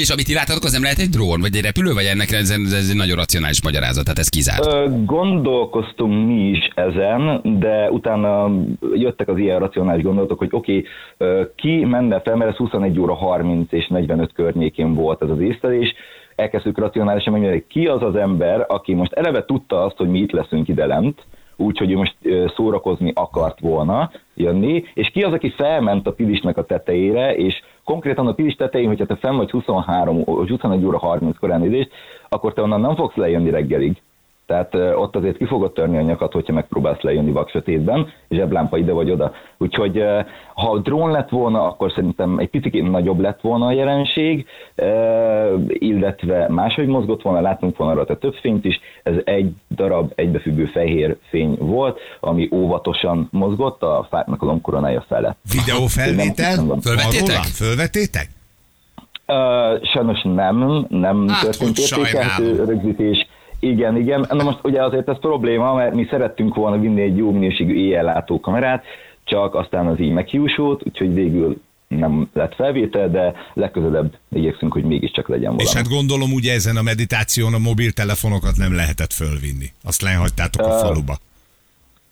És 0.00 0.10
amit 0.10 0.26
ti 0.26 0.34
az 0.34 0.72
nem 0.72 0.82
lehet 0.82 0.98
egy 0.98 1.08
drón, 1.08 1.40
vagy 1.40 1.56
egy 1.56 1.62
repülő, 1.62 1.92
vagy 1.92 2.04
ennek 2.04 2.30
ez, 2.30 2.50
ez 2.50 2.88
egy 2.90 2.96
nagyon 2.96 3.16
racionális 3.16 3.62
magyarázat, 3.62 4.04
tehát 4.04 4.18
ez 4.18 4.28
kizárt. 4.28 4.66
Ö, 4.66 4.86
Gondolkoztunk 5.04 6.26
mi 6.26 6.48
is 6.48 6.68
ezen, 6.74 7.40
de 7.58 7.90
utána 7.90 8.50
jöttek 8.94 9.28
az 9.28 9.38
ilyen 9.38 9.58
racionális 9.58 10.02
gondolatok, 10.02 10.38
hogy 10.38 10.48
oké, 10.50 10.84
okay, 11.18 11.44
ki 11.56 11.84
menne 11.84 12.20
fel, 12.20 12.36
mert 12.36 12.50
ez 12.50 12.56
21 12.56 13.00
óra 13.00 13.14
30 13.14 13.72
és 13.72 13.86
45 13.86 14.32
környékén 14.32 14.94
volt 14.94 15.22
ez 15.22 15.30
az 15.30 15.40
észlelés, 15.40 15.94
elkezdtük 16.34 16.78
racionálisan 16.78 17.32
hogy 17.32 17.66
ki 17.68 17.86
az 17.86 18.02
az 18.02 18.16
ember, 18.16 18.64
aki 18.68 18.94
most 18.94 19.12
eleve 19.12 19.44
tudta 19.44 19.84
azt, 19.84 19.96
hogy 19.96 20.08
mi 20.08 20.18
itt 20.18 20.32
leszünk 20.32 20.68
ide 20.68 20.86
lent, 20.86 21.20
úgyhogy 21.56 21.92
ő 21.92 21.96
most 21.96 22.16
szórakozni 22.56 23.12
akart 23.14 23.60
volna 23.60 24.10
jönni, 24.34 24.84
és 24.94 25.08
ki 25.08 25.22
az, 25.22 25.32
aki 25.32 25.50
felment 25.50 26.06
a 26.06 26.12
pilisnek 26.12 26.56
a 26.56 26.64
tetejére, 26.64 27.34
és 27.36 27.62
konkrétan 27.84 28.26
a 28.26 28.34
pilis 28.34 28.54
tetején, 28.54 28.88
hogyha 28.88 29.06
te 29.06 29.16
fenn 29.16 29.36
vagy 29.36 29.50
23, 29.50 30.22
vagy 30.24 30.48
21 30.48 30.84
óra 30.84 30.98
30 30.98 31.38
korán 31.38 31.60
nézést, 31.60 31.90
akkor 32.28 32.52
te 32.52 32.62
onnan 32.62 32.80
nem 32.80 32.94
fogsz 32.94 33.16
lejönni 33.16 33.50
reggelig. 33.50 34.02
Tehát 34.46 34.74
ott 34.74 35.16
azért 35.16 35.36
ki 35.36 35.44
fogod 35.44 35.72
törni 35.72 35.96
a 35.96 36.00
nyakat, 36.00 36.32
hogyha 36.32 36.52
megpróbálsz 36.52 37.00
lejönni 37.00 37.30
vaksötétben, 37.30 38.12
zseblámpa 38.30 38.76
ide 38.76 38.92
vagy 38.92 39.10
oda. 39.10 39.32
Úgyhogy 39.58 40.02
ha 40.54 40.78
drón 40.78 41.10
lett 41.10 41.28
volna, 41.28 41.66
akkor 41.66 41.92
szerintem 41.92 42.38
egy 42.38 42.48
picit 42.48 42.90
nagyobb 42.90 43.20
lett 43.20 43.40
volna 43.40 43.66
a 43.66 43.72
jelenség, 43.72 44.46
illetve 45.68 46.48
máshogy 46.48 46.86
mozgott 46.86 47.22
volna, 47.22 47.40
látunk 47.40 47.76
volna 47.76 47.94
rajta 47.94 48.18
több 48.18 48.34
fényt 48.34 48.64
is. 48.64 48.80
Ez 49.02 49.14
egy 49.24 49.52
darab 49.70 50.12
egybefüggő 50.14 50.64
fehér 50.64 51.16
fény 51.28 51.56
volt, 51.58 51.98
ami 52.20 52.48
óvatosan 52.52 53.28
mozgott 53.30 53.82
a 53.82 54.06
fáknak 54.10 54.42
a 54.42 54.46
lombkoronája 54.46 55.04
felett. 55.08 55.36
Videófelvétel? 55.52 56.54
Nem, 56.54 56.66
nem 56.66 56.80
Fölvettétek? 56.80 57.28
Arról? 57.28 57.42
Fölvetétek? 57.42 58.28
Uh, 59.26 59.84
sajnos 59.92 60.22
nem, 60.22 60.86
nem 60.88 61.28
Hát, 61.28 61.42
történt 61.42 61.78
értékelhető 61.78 62.64
rögzítés. 62.64 63.26
Igen, 63.64 63.96
igen. 63.96 64.26
Na 64.30 64.42
most 64.42 64.58
ugye 64.62 64.84
azért 64.84 65.08
ez 65.08 65.18
probléma, 65.18 65.74
mert 65.74 65.94
mi 65.94 66.06
szerettünk 66.10 66.54
volna 66.54 66.78
vinni 66.78 67.02
egy 67.02 67.16
jó 67.16 67.30
minőségű 67.30 67.74
éjjellátó 67.74 68.40
kamerát, 68.40 68.84
csak 69.24 69.54
aztán 69.54 69.86
az 69.86 70.00
így 70.00 70.12
meghiúsult, 70.12 70.82
úgyhogy 70.86 71.14
végül 71.14 71.60
nem 71.88 72.28
lett 72.32 72.54
felvétel, 72.54 73.10
de 73.10 73.32
legközelebb 73.54 74.16
igyekszünk, 74.28 74.72
hogy 74.72 74.84
mégiscsak 74.84 75.28
legyen 75.28 75.50
valami. 75.50 75.62
És 75.62 75.72
hát 75.72 75.88
gondolom 75.88 76.32
ugye 76.32 76.52
ezen 76.52 76.76
a 76.76 76.82
meditáción 76.82 77.54
a 77.54 77.58
mobiltelefonokat 77.58 78.56
nem 78.56 78.74
lehetett 78.74 79.12
fölvinni. 79.12 79.72
Azt 79.84 80.02
lehagytátok 80.02 80.66
a 80.66 80.70
faluba. 80.70 81.16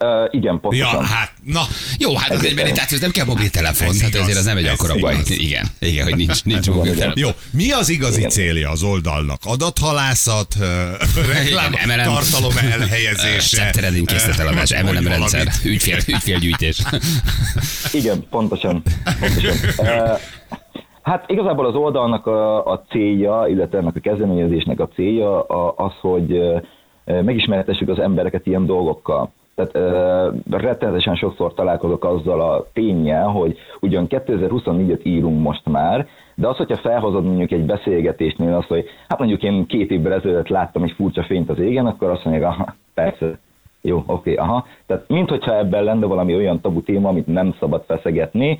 Uh, 0.05 0.29
igen, 0.31 0.53
Ja, 0.55 0.59
pontosan. 0.61 1.05
hát, 1.05 1.33
na, 1.45 1.61
Jó, 1.99 2.15
hát 2.17 2.31
az 2.31 2.45
egy 2.45 2.55
meditáció, 2.55 2.97
ez 2.97 3.03
nem 3.03 3.11
kell 3.11 3.25
mobiltelefon, 3.25 3.88
Ez 3.88 3.97
tehát 3.97 4.15
igaz, 4.15 4.23
ezért 4.23 4.38
az 4.38 4.45
nem 4.45 4.57
egy 4.57 4.67
akkora 4.67 4.95
baj. 5.01 5.17
Igen, 5.29 5.67
igen, 5.79 6.05
hogy 6.05 6.17
nincs, 6.17 6.45
nincs 6.53 6.71
mobiltelefon. 6.71 7.19
jó. 7.23 7.29
Mi 7.51 7.71
az 7.71 7.88
igazi 7.88 8.19
Igen. 8.19 8.31
célja 8.31 8.71
az 8.71 8.83
oldalnak? 8.83 9.41
Adathalászat, 9.45 10.55
reklám, 11.33 11.73
Igen, 11.73 11.88
MLM. 11.88 12.05
tartalom 12.15 12.53
elhelyezése. 12.71 13.57
Szetteredin 13.57 14.05
készleteladás, 14.05 14.83
MLM 14.83 15.07
rendszer, 15.07 15.49
ügyfél, 15.65 15.97
ügyfélgyűjtés. 16.15 16.79
Igen, 17.93 18.27
pontosan. 18.31 18.83
pontosan. 19.21 19.57
Uh, 19.79 20.19
hát 21.03 21.25
igazából 21.31 21.67
az 21.67 21.75
oldalnak 21.75 22.27
a, 22.27 22.67
a 22.67 22.85
célja, 22.91 23.47
illetve 23.49 23.79
ennek 23.79 23.97
a 23.97 24.01
kezdeményezésnek 24.01 24.81
a 24.81 24.88
célja 24.95 25.41
a, 25.43 25.75
az, 25.77 25.93
hogy 26.01 26.38
megismerhetessük 27.05 27.88
az 27.88 27.99
embereket 27.99 28.47
ilyen 28.47 28.67
dolgokkal. 28.67 29.33
Tehát 29.55 29.77
uh, 29.77 30.61
rettenetesen 30.61 31.15
sokszor 31.15 31.55
találkozok 31.55 32.05
azzal 32.05 32.41
a 32.41 32.67
tényel, 32.73 33.27
hogy 33.27 33.59
ugyan 33.81 34.07
2024-et 34.09 35.03
írunk 35.03 35.41
most 35.41 35.67
már, 35.67 36.09
de 36.35 36.49
az, 36.49 36.57
hogyha 36.57 36.77
felhozod 36.77 37.25
mondjuk 37.25 37.51
egy 37.51 37.67
beszélgetésnél 37.67 38.55
azt, 38.55 38.69
hogy 38.69 38.85
hát 39.09 39.19
mondjuk 39.19 39.43
én 39.43 39.67
két 39.67 39.91
évvel 39.91 40.12
ezelőtt 40.12 40.49
láttam 40.49 40.83
egy 40.83 40.93
furcsa 40.97 41.23
fényt 41.23 41.51
az 41.51 41.59
égen, 41.59 41.87
akkor 41.87 42.11
azt 42.11 42.25
mondják, 42.25 42.51
aha, 42.51 42.75
persze, 42.95 43.38
jó, 43.83 44.03
oké, 44.07 44.35
aha. 44.35 44.66
Tehát 44.87 45.09
minthogyha 45.09 45.57
ebben 45.57 45.85
lenne 45.85 46.07
valami 46.07 46.35
olyan 46.35 46.61
tabu 46.61 46.83
téma, 46.83 47.09
amit 47.09 47.27
nem 47.27 47.55
szabad 47.61 47.85
feszegetni, 47.87 48.59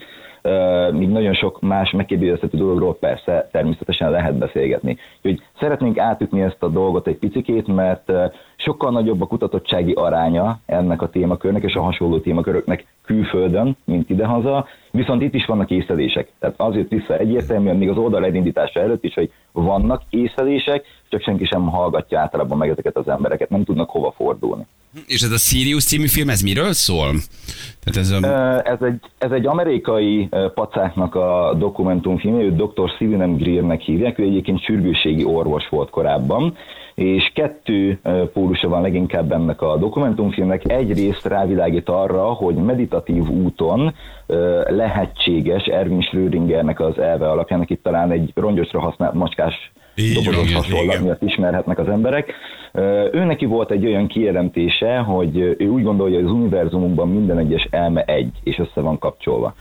míg 0.93 1.09
nagyon 1.09 1.35
sok 1.35 1.61
más 1.61 1.91
megkérdőjelezhető 1.91 2.59
dologról 2.59 2.95
persze 2.95 3.49
természetesen 3.53 4.11
lehet 4.11 4.39
beszélgetni. 4.39 4.97
Úgyhogy 5.17 5.47
szeretnénk 5.61 5.99
átütni 5.99 6.43
ezt 6.43 6.63
a 6.63 6.69
dolgot 6.69 7.07
egy 7.07 7.17
picikét, 7.17 7.67
mert 7.67 8.13
sokkal 8.57 8.91
nagyobb 8.91 9.21
a 9.21 9.27
kutatottsági 9.27 9.93
aránya 9.93 10.59
ennek 10.67 11.03
a 11.03 11.09
témakörnek 11.09 11.63
és 11.63 11.75
a 11.75 11.83
hasonló 11.83 12.19
témaköröknek 12.19 12.87
külföldön, 13.05 13.77
mint 13.85 14.11
idehaza, 14.11 14.67
viszont 14.91 15.23
itt 15.23 15.35
is 15.35 15.47
vannak 15.47 15.71
észlelések. 15.71 16.33
Tehát 16.39 16.61
azért 16.61 16.89
vissza 16.89 17.17
egyértelműen, 17.17 17.77
még 17.77 17.89
az 17.89 17.97
oldal 17.97 18.25
elindítása 18.25 18.81
előtt 18.81 19.05
is, 19.05 19.15
hogy 19.15 19.33
vannak 19.53 20.03
észlelések, 20.11 20.85
csak 21.09 21.21
senki 21.21 21.45
sem 21.45 21.69
hallgatja 21.69 22.21
általában 22.21 22.59
meg 22.59 22.69
ezeket 22.69 22.97
az 22.97 23.09
embereket, 23.09 23.51
nem 23.51 23.65
tudnak 23.65 23.91
hova 23.91 24.11
fordulni. 24.11 24.67
És 25.07 25.23
ez 25.23 25.31
a 25.31 25.37
Sirius 25.37 25.85
című 25.85 26.07
film, 26.07 26.29
ez 26.29 26.41
miről 26.41 26.73
szól? 26.73 27.11
Tehát 27.85 27.97
ez 27.97 28.11
a... 28.11 28.63
Ez 28.65 28.83
egy, 28.83 29.01
ez 29.19 29.31
egy 29.31 29.47
amerikai 29.47 30.29
pacáknak 30.55 31.15
a 31.15 31.55
dokumentumfilmje, 31.59 32.45
őt 32.45 32.57
Dr. 32.57 32.91
Sivinem 32.99 33.37
Greernek 33.37 33.81
hívják, 33.81 34.19
ő 34.19 34.23
egyébként 34.23 34.65
sürgősségi 34.65 35.25
orvos 35.25 35.69
volt 35.69 35.91
korábban, 35.91 36.57
és 36.95 37.31
kettő 37.35 38.01
pólusa 38.33 38.69
van 38.69 38.83
leginkább 38.83 39.33
ennek 39.33 39.63
a 39.63 39.77
dokumentumfilmnek. 39.77 40.71
Egyrészt 40.71 41.27
rávilágít 41.27 41.89
arra, 41.89 42.23
hogy 42.23 42.55
meditatív 42.55 43.29
úton 43.29 43.95
lehetséges 44.67 45.65
Erwin 45.65 46.03
Schrödingernek 46.03 46.81
az 46.81 46.99
elve 46.99 47.31
alapján, 47.31 47.65
itt 47.67 47.83
talán 47.83 48.11
egy 48.11 48.33
rongyosra 48.35 48.81
használt 48.81 49.15
macskás 49.15 49.73
dobozos 50.15 50.55
hasonlat 50.55 51.01
miatt 51.01 51.23
ismerhetnek 51.23 51.79
az 51.79 51.89
emberek. 51.89 52.33
Ő 53.13 53.25
neki 53.25 53.45
volt 53.45 53.71
egy 53.71 53.87
olyan 53.87 54.07
kijelentése, 54.07 54.97
hogy 54.97 55.37
ő 55.37 55.69
úgy 55.69 55.83
gondolja, 55.83 56.17
hogy 56.17 56.25
az 56.25 56.33
univerzumunkban 56.33 57.09
minden 57.09 57.39
egyes 57.39 57.69
elme 57.71 58.03
egy, 58.03 58.33
és 58.43 58.59
össze 58.59 58.81
van 58.81 58.99
kapcsolva. 58.99 59.55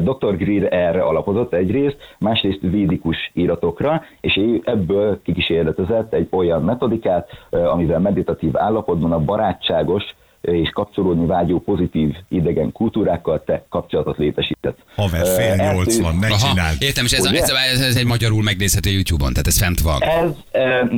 Dr. 0.00 0.36
Greer 0.36 0.72
erre 0.72 1.02
alapozott 1.02 1.52
egyrészt, 1.54 1.96
másrészt 2.18 2.60
védikus 2.60 3.30
íratokra, 3.34 4.02
és 4.20 4.36
ő 4.36 4.60
ebből 4.64 5.22
kikísérletezett 5.22 6.12
egy 6.14 6.28
olyan 6.30 6.62
metodikát, 6.62 7.28
amivel 7.50 8.00
meditatív 8.00 8.56
állapotban 8.56 9.12
a 9.12 9.18
barátságos 9.18 10.04
és 10.42 10.70
kapcsolódni 10.70 11.26
vágyó 11.26 11.60
pozitív 11.60 12.14
idegen 12.28 12.72
kultúrákkal 12.72 13.42
te 13.44 13.64
kapcsolatot 13.68 14.16
létesített. 14.16 14.78
Haver, 14.96 15.26
fél 15.26 15.84
ő- 15.86 16.02
van, 16.02 16.16
ne 16.20 16.26
Aha, 16.26 16.48
csináld. 16.48 16.76
értem, 16.78 17.04
és 17.04 17.12
ez, 17.12 17.26
Ugye? 17.26 17.42
ez, 17.42 17.50
ez, 17.72 17.80
ez, 17.80 17.96
egy 17.96 18.06
magyarul 18.06 18.42
megnézhető 18.42 18.90
YouTube-on, 18.90 19.32
tehát 19.32 19.46
ez 19.46 19.58
fent 19.58 19.80
van. 19.80 20.02
Ez 20.02 20.30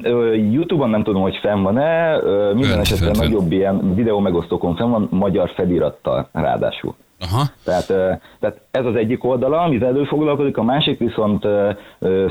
ö, 0.02 0.34
YouTube-on 0.34 0.90
nem 0.90 1.02
tudom, 1.02 1.22
hogy 1.22 1.36
fenn 1.42 1.62
van-e, 1.62 2.18
ö, 2.22 2.52
minden 2.54 2.84
fönt, 2.84 3.00
fönt. 3.00 3.16
nagyobb 3.16 3.52
ilyen 3.52 3.94
videó 3.94 4.18
megosztókon 4.18 4.76
fenn 4.76 4.90
van, 4.90 5.08
magyar 5.10 5.50
felirattal 5.54 6.28
ráadásul. 6.32 6.94
Aha. 7.20 7.44
Tehát, 7.64 7.86
tehát 8.40 8.60
ez 8.70 8.84
az 8.84 8.94
egyik 8.94 9.24
oldala, 9.24 9.60
amivel 9.60 9.96
ő 9.96 10.04
foglalkozik, 10.04 10.56
a 10.56 10.62
másik 10.62 10.98
viszont 10.98 11.46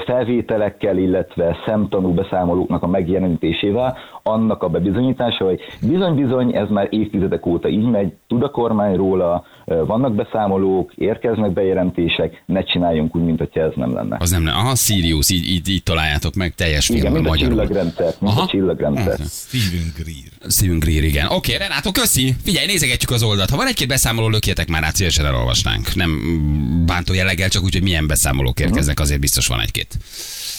felvételekkel, 0.06 0.98
illetve 0.98 1.58
szemtanú 1.66 2.14
beszámolóknak 2.14 2.84
a 2.84 2.88
megjelenítésével, 2.88 3.98
annak 4.24 4.64
a 4.64 4.68
bebizonyítása, 4.70 5.46
hogy 5.46 5.60
bizony-bizony 5.82 6.56
ez 6.56 6.70
már 6.70 6.88
évtizedek 6.90 7.46
óta 7.46 7.68
így 7.68 7.90
megy, 7.90 8.14
tud 8.28 8.44
a 8.44 8.50
kormány 8.50 8.96
róla, 8.96 9.46
vannak 9.66 10.16
beszámolók, 10.16 10.94
érkeznek 10.96 11.52
bejelentések, 11.52 12.44
ne 12.46 12.64
csináljunk 12.64 13.16
úgy, 13.16 13.24
mint 13.24 13.42
ez 13.54 13.72
nem 13.76 13.94
lenne. 13.94 14.18
Az 14.20 14.30
nem, 14.30 14.46
aha, 14.48 14.76
Sirius, 14.76 15.30
így, 15.30 15.50
így, 15.50 15.70
így 15.70 15.84
találjátok 15.84 16.34
meg 16.34 16.54
teljes 16.56 16.90
Igen, 16.90 17.02
filmben 17.02 17.22
mint 17.22 17.34
a 17.34 17.36
magyarul. 17.36 17.66
csillagrendszer, 17.66 18.14
mint 18.20 18.34
Aha. 18.34 18.42
a 18.42 18.48
csillagrendszer. 18.48 19.18
Steven 19.30 19.94
Greer. 19.98 20.52
Steven 20.52 20.80
Greer, 20.80 21.04
igen. 21.04 21.28
Oké, 21.30 21.56
Renátó, 21.56 21.92
köszi. 21.92 22.34
Figyelj, 22.44 22.66
nézegetjük 22.66 23.12
az 23.12 23.24
oldalt. 23.24 23.50
Ha 23.50 23.58
van 23.58 23.68
egy-két 23.68 23.88
beszámoló, 23.88 24.28
lökjetek 24.30 24.70
már 24.70 24.83
át, 24.84 24.96
szívesen 24.96 25.26
elolvasnánk. 25.26 25.96
Nem 25.96 26.22
bántó 26.86 27.14
jelleggel, 27.14 27.50
csak 27.50 27.64
úgy, 27.64 27.74
hogy 27.74 27.84
milyen 27.84 28.08
beszámolók 28.08 28.60
érkeznek, 28.60 29.00
azért 29.00 29.20
biztos 29.20 29.48
van 29.48 29.60
egy-két. 29.60 29.98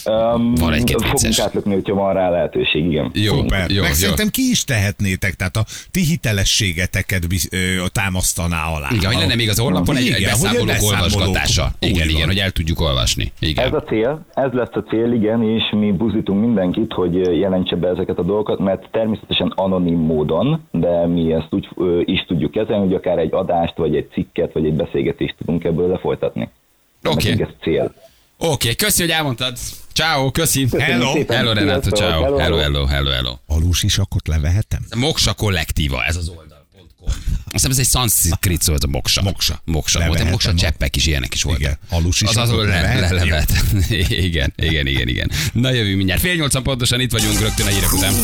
Um, 0.07 0.55
Van 0.55 0.73
egy-két 0.73 1.03
Fogunk 1.03 1.39
átlökni, 1.39 1.73
hogyha 1.73 1.95
van 1.95 2.15
rá 2.15 2.31
lehetőség, 2.31 2.85
igen. 2.85 3.11
Jó, 3.15 3.35
Szuper. 3.35 3.71
jó, 3.71 3.81
Meg 3.81 3.91
jó. 3.91 3.97
szerintem 3.97 4.29
ki 4.29 4.43
is 4.51 4.65
tehetnétek, 4.65 5.35
tehát 5.35 5.57
a 5.57 5.65
ti 5.91 6.01
hitelességeteket 6.01 7.27
ö, 7.51 7.57
támasztaná 7.93 8.67
alá. 8.67 8.89
Igen, 8.93 9.11
hogy 9.11 9.21
lenne 9.21 9.35
még 9.35 9.49
az 9.49 9.59
honlapon 9.59 9.97
egy, 9.97 10.09
egy 10.09 10.25
beszámolók 10.25 10.83
olvasgatása. 10.83 11.71
Igen, 11.79 12.09
igen, 12.09 12.27
hogy 12.27 12.39
el 12.39 12.51
tudjuk 12.51 12.81
olvasni. 12.81 13.33
Igen. 13.39 13.67
Ez 13.67 13.73
a 13.73 13.83
cél, 13.83 14.27
ez 14.35 14.53
lesz 14.53 14.75
a 14.75 14.83
cél, 14.89 15.13
igen, 15.13 15.43
és 15.43 15.63
mi 15.71 15.93
buzdítunk 15.93 16.41
mindenkit, 16.41 16.93
hogy 16.93 17.15
jelentse 17.39 17.77
be 17.77 17.89
ezeket 17.89 18.19
a 18.19 18.23
dolgokat, 18.23 18.59
mert 18.59 18.89
természetesen 18.91 19.53
anonim 19.55 19.99
módon, 19.99 20.63
de 20.71 21.07
mi 21.07 21.33
ezt 21.33 21.49
úgy 21.51 21.69
ö, 21.77 22.01
is 22.05 22.25
tudjuk 22.27 22.51
kezelni, 22.51 22.85
hogy 22.85 22.95
akár 22.95 23.19
egy 23.19 23.33
adást, 23.33 23.77
vagy 23.77 23.97
egy 23.97 24.09
cikket, 24.13 24.53
vagy 24.53 24.67
egy 24.67 24.75
beszélgetést 24.75 25.35
tudunk 25.39 25.65
ebből 25.65 25.89
lefolytatni. 25.89 26.49
Oké. 27.05 27.29
Nekünk 27.31 27.49
ez 27.49 27.55
cél. 27.63 27.95
Oké, 28.39 28.75
köszi, 28.75 29.03
hogy 29.03 29.11
elmondtad. 29.11 29.57
Ciao, 29.95 30.31
köszi. 30.31 30.69
Hello. 30.79 31.13
szépen. 31.13 31.37
Hello, 31.37 31.53
Renato, 31.53 31.91
ciao. 31.91 32.09
Hello, 32.23 32.39
Hello, 32.39 32.57
hello. 32.57 32.59
hello, 32.59 32.87
hello, 32.87 33.11
hello. 33.11 33.39
Alusisakot 33.47 34.29
levehetem? 34.29 34.85
Moksa 34.97 35.33
kollektíva, 35.33 36.05
ez 36.05 36.17
az 36.17 36.29
oldal.com. 36.29 37.09
Azt 37.45 37.53
hiszem 37.53 37.71
ez 37.71 37.79
egy 37.79 37.85
szanszkrit 37.87 38.63
szó, 38.63 38.75
ez 38.75 38.83
a 38.83 38.87
moksa. 38.87 39.23
Moksa. 39.23 39.61
Moksa. 39.65 39.99
A 39.99 40.03
Levehetem 40.03 40.31
moksa 40.31 40.51
a- 40.51 40.55
cseppek 40.55 40.97
is, 40.97 41.07
ilyenek 41.07 41.35
is 41.35 41.43
voltak. 41.43 41.63
Igen. 41.63 41.79
Halus 41.91 42.21
is 42.21 42.29
Az 42.29 42.37
az, 42.37 42.51
akkor 42.51 42.67
le, 42.67 43.01
le, 43.01 43.11
levet. 43.13 43.53
igen, 43.89 44.53
igen, 44.57 44.87
igen, 44.87 45.09
igen. 45.09 45.31
Na 45.53 45.71
jövő 45.71 45.97
mindjárt. 45.97 46.21
Fél 46.21 46.35
nyolcan 46.35 46.63
pontosan 46.63 47.01
itt 47.01 47.13
vagyunk 47.13 47.41
rögtön 47.41 47.67
a 47.67 47.71
hírek 47.71 47.93
után. 47.93 48.15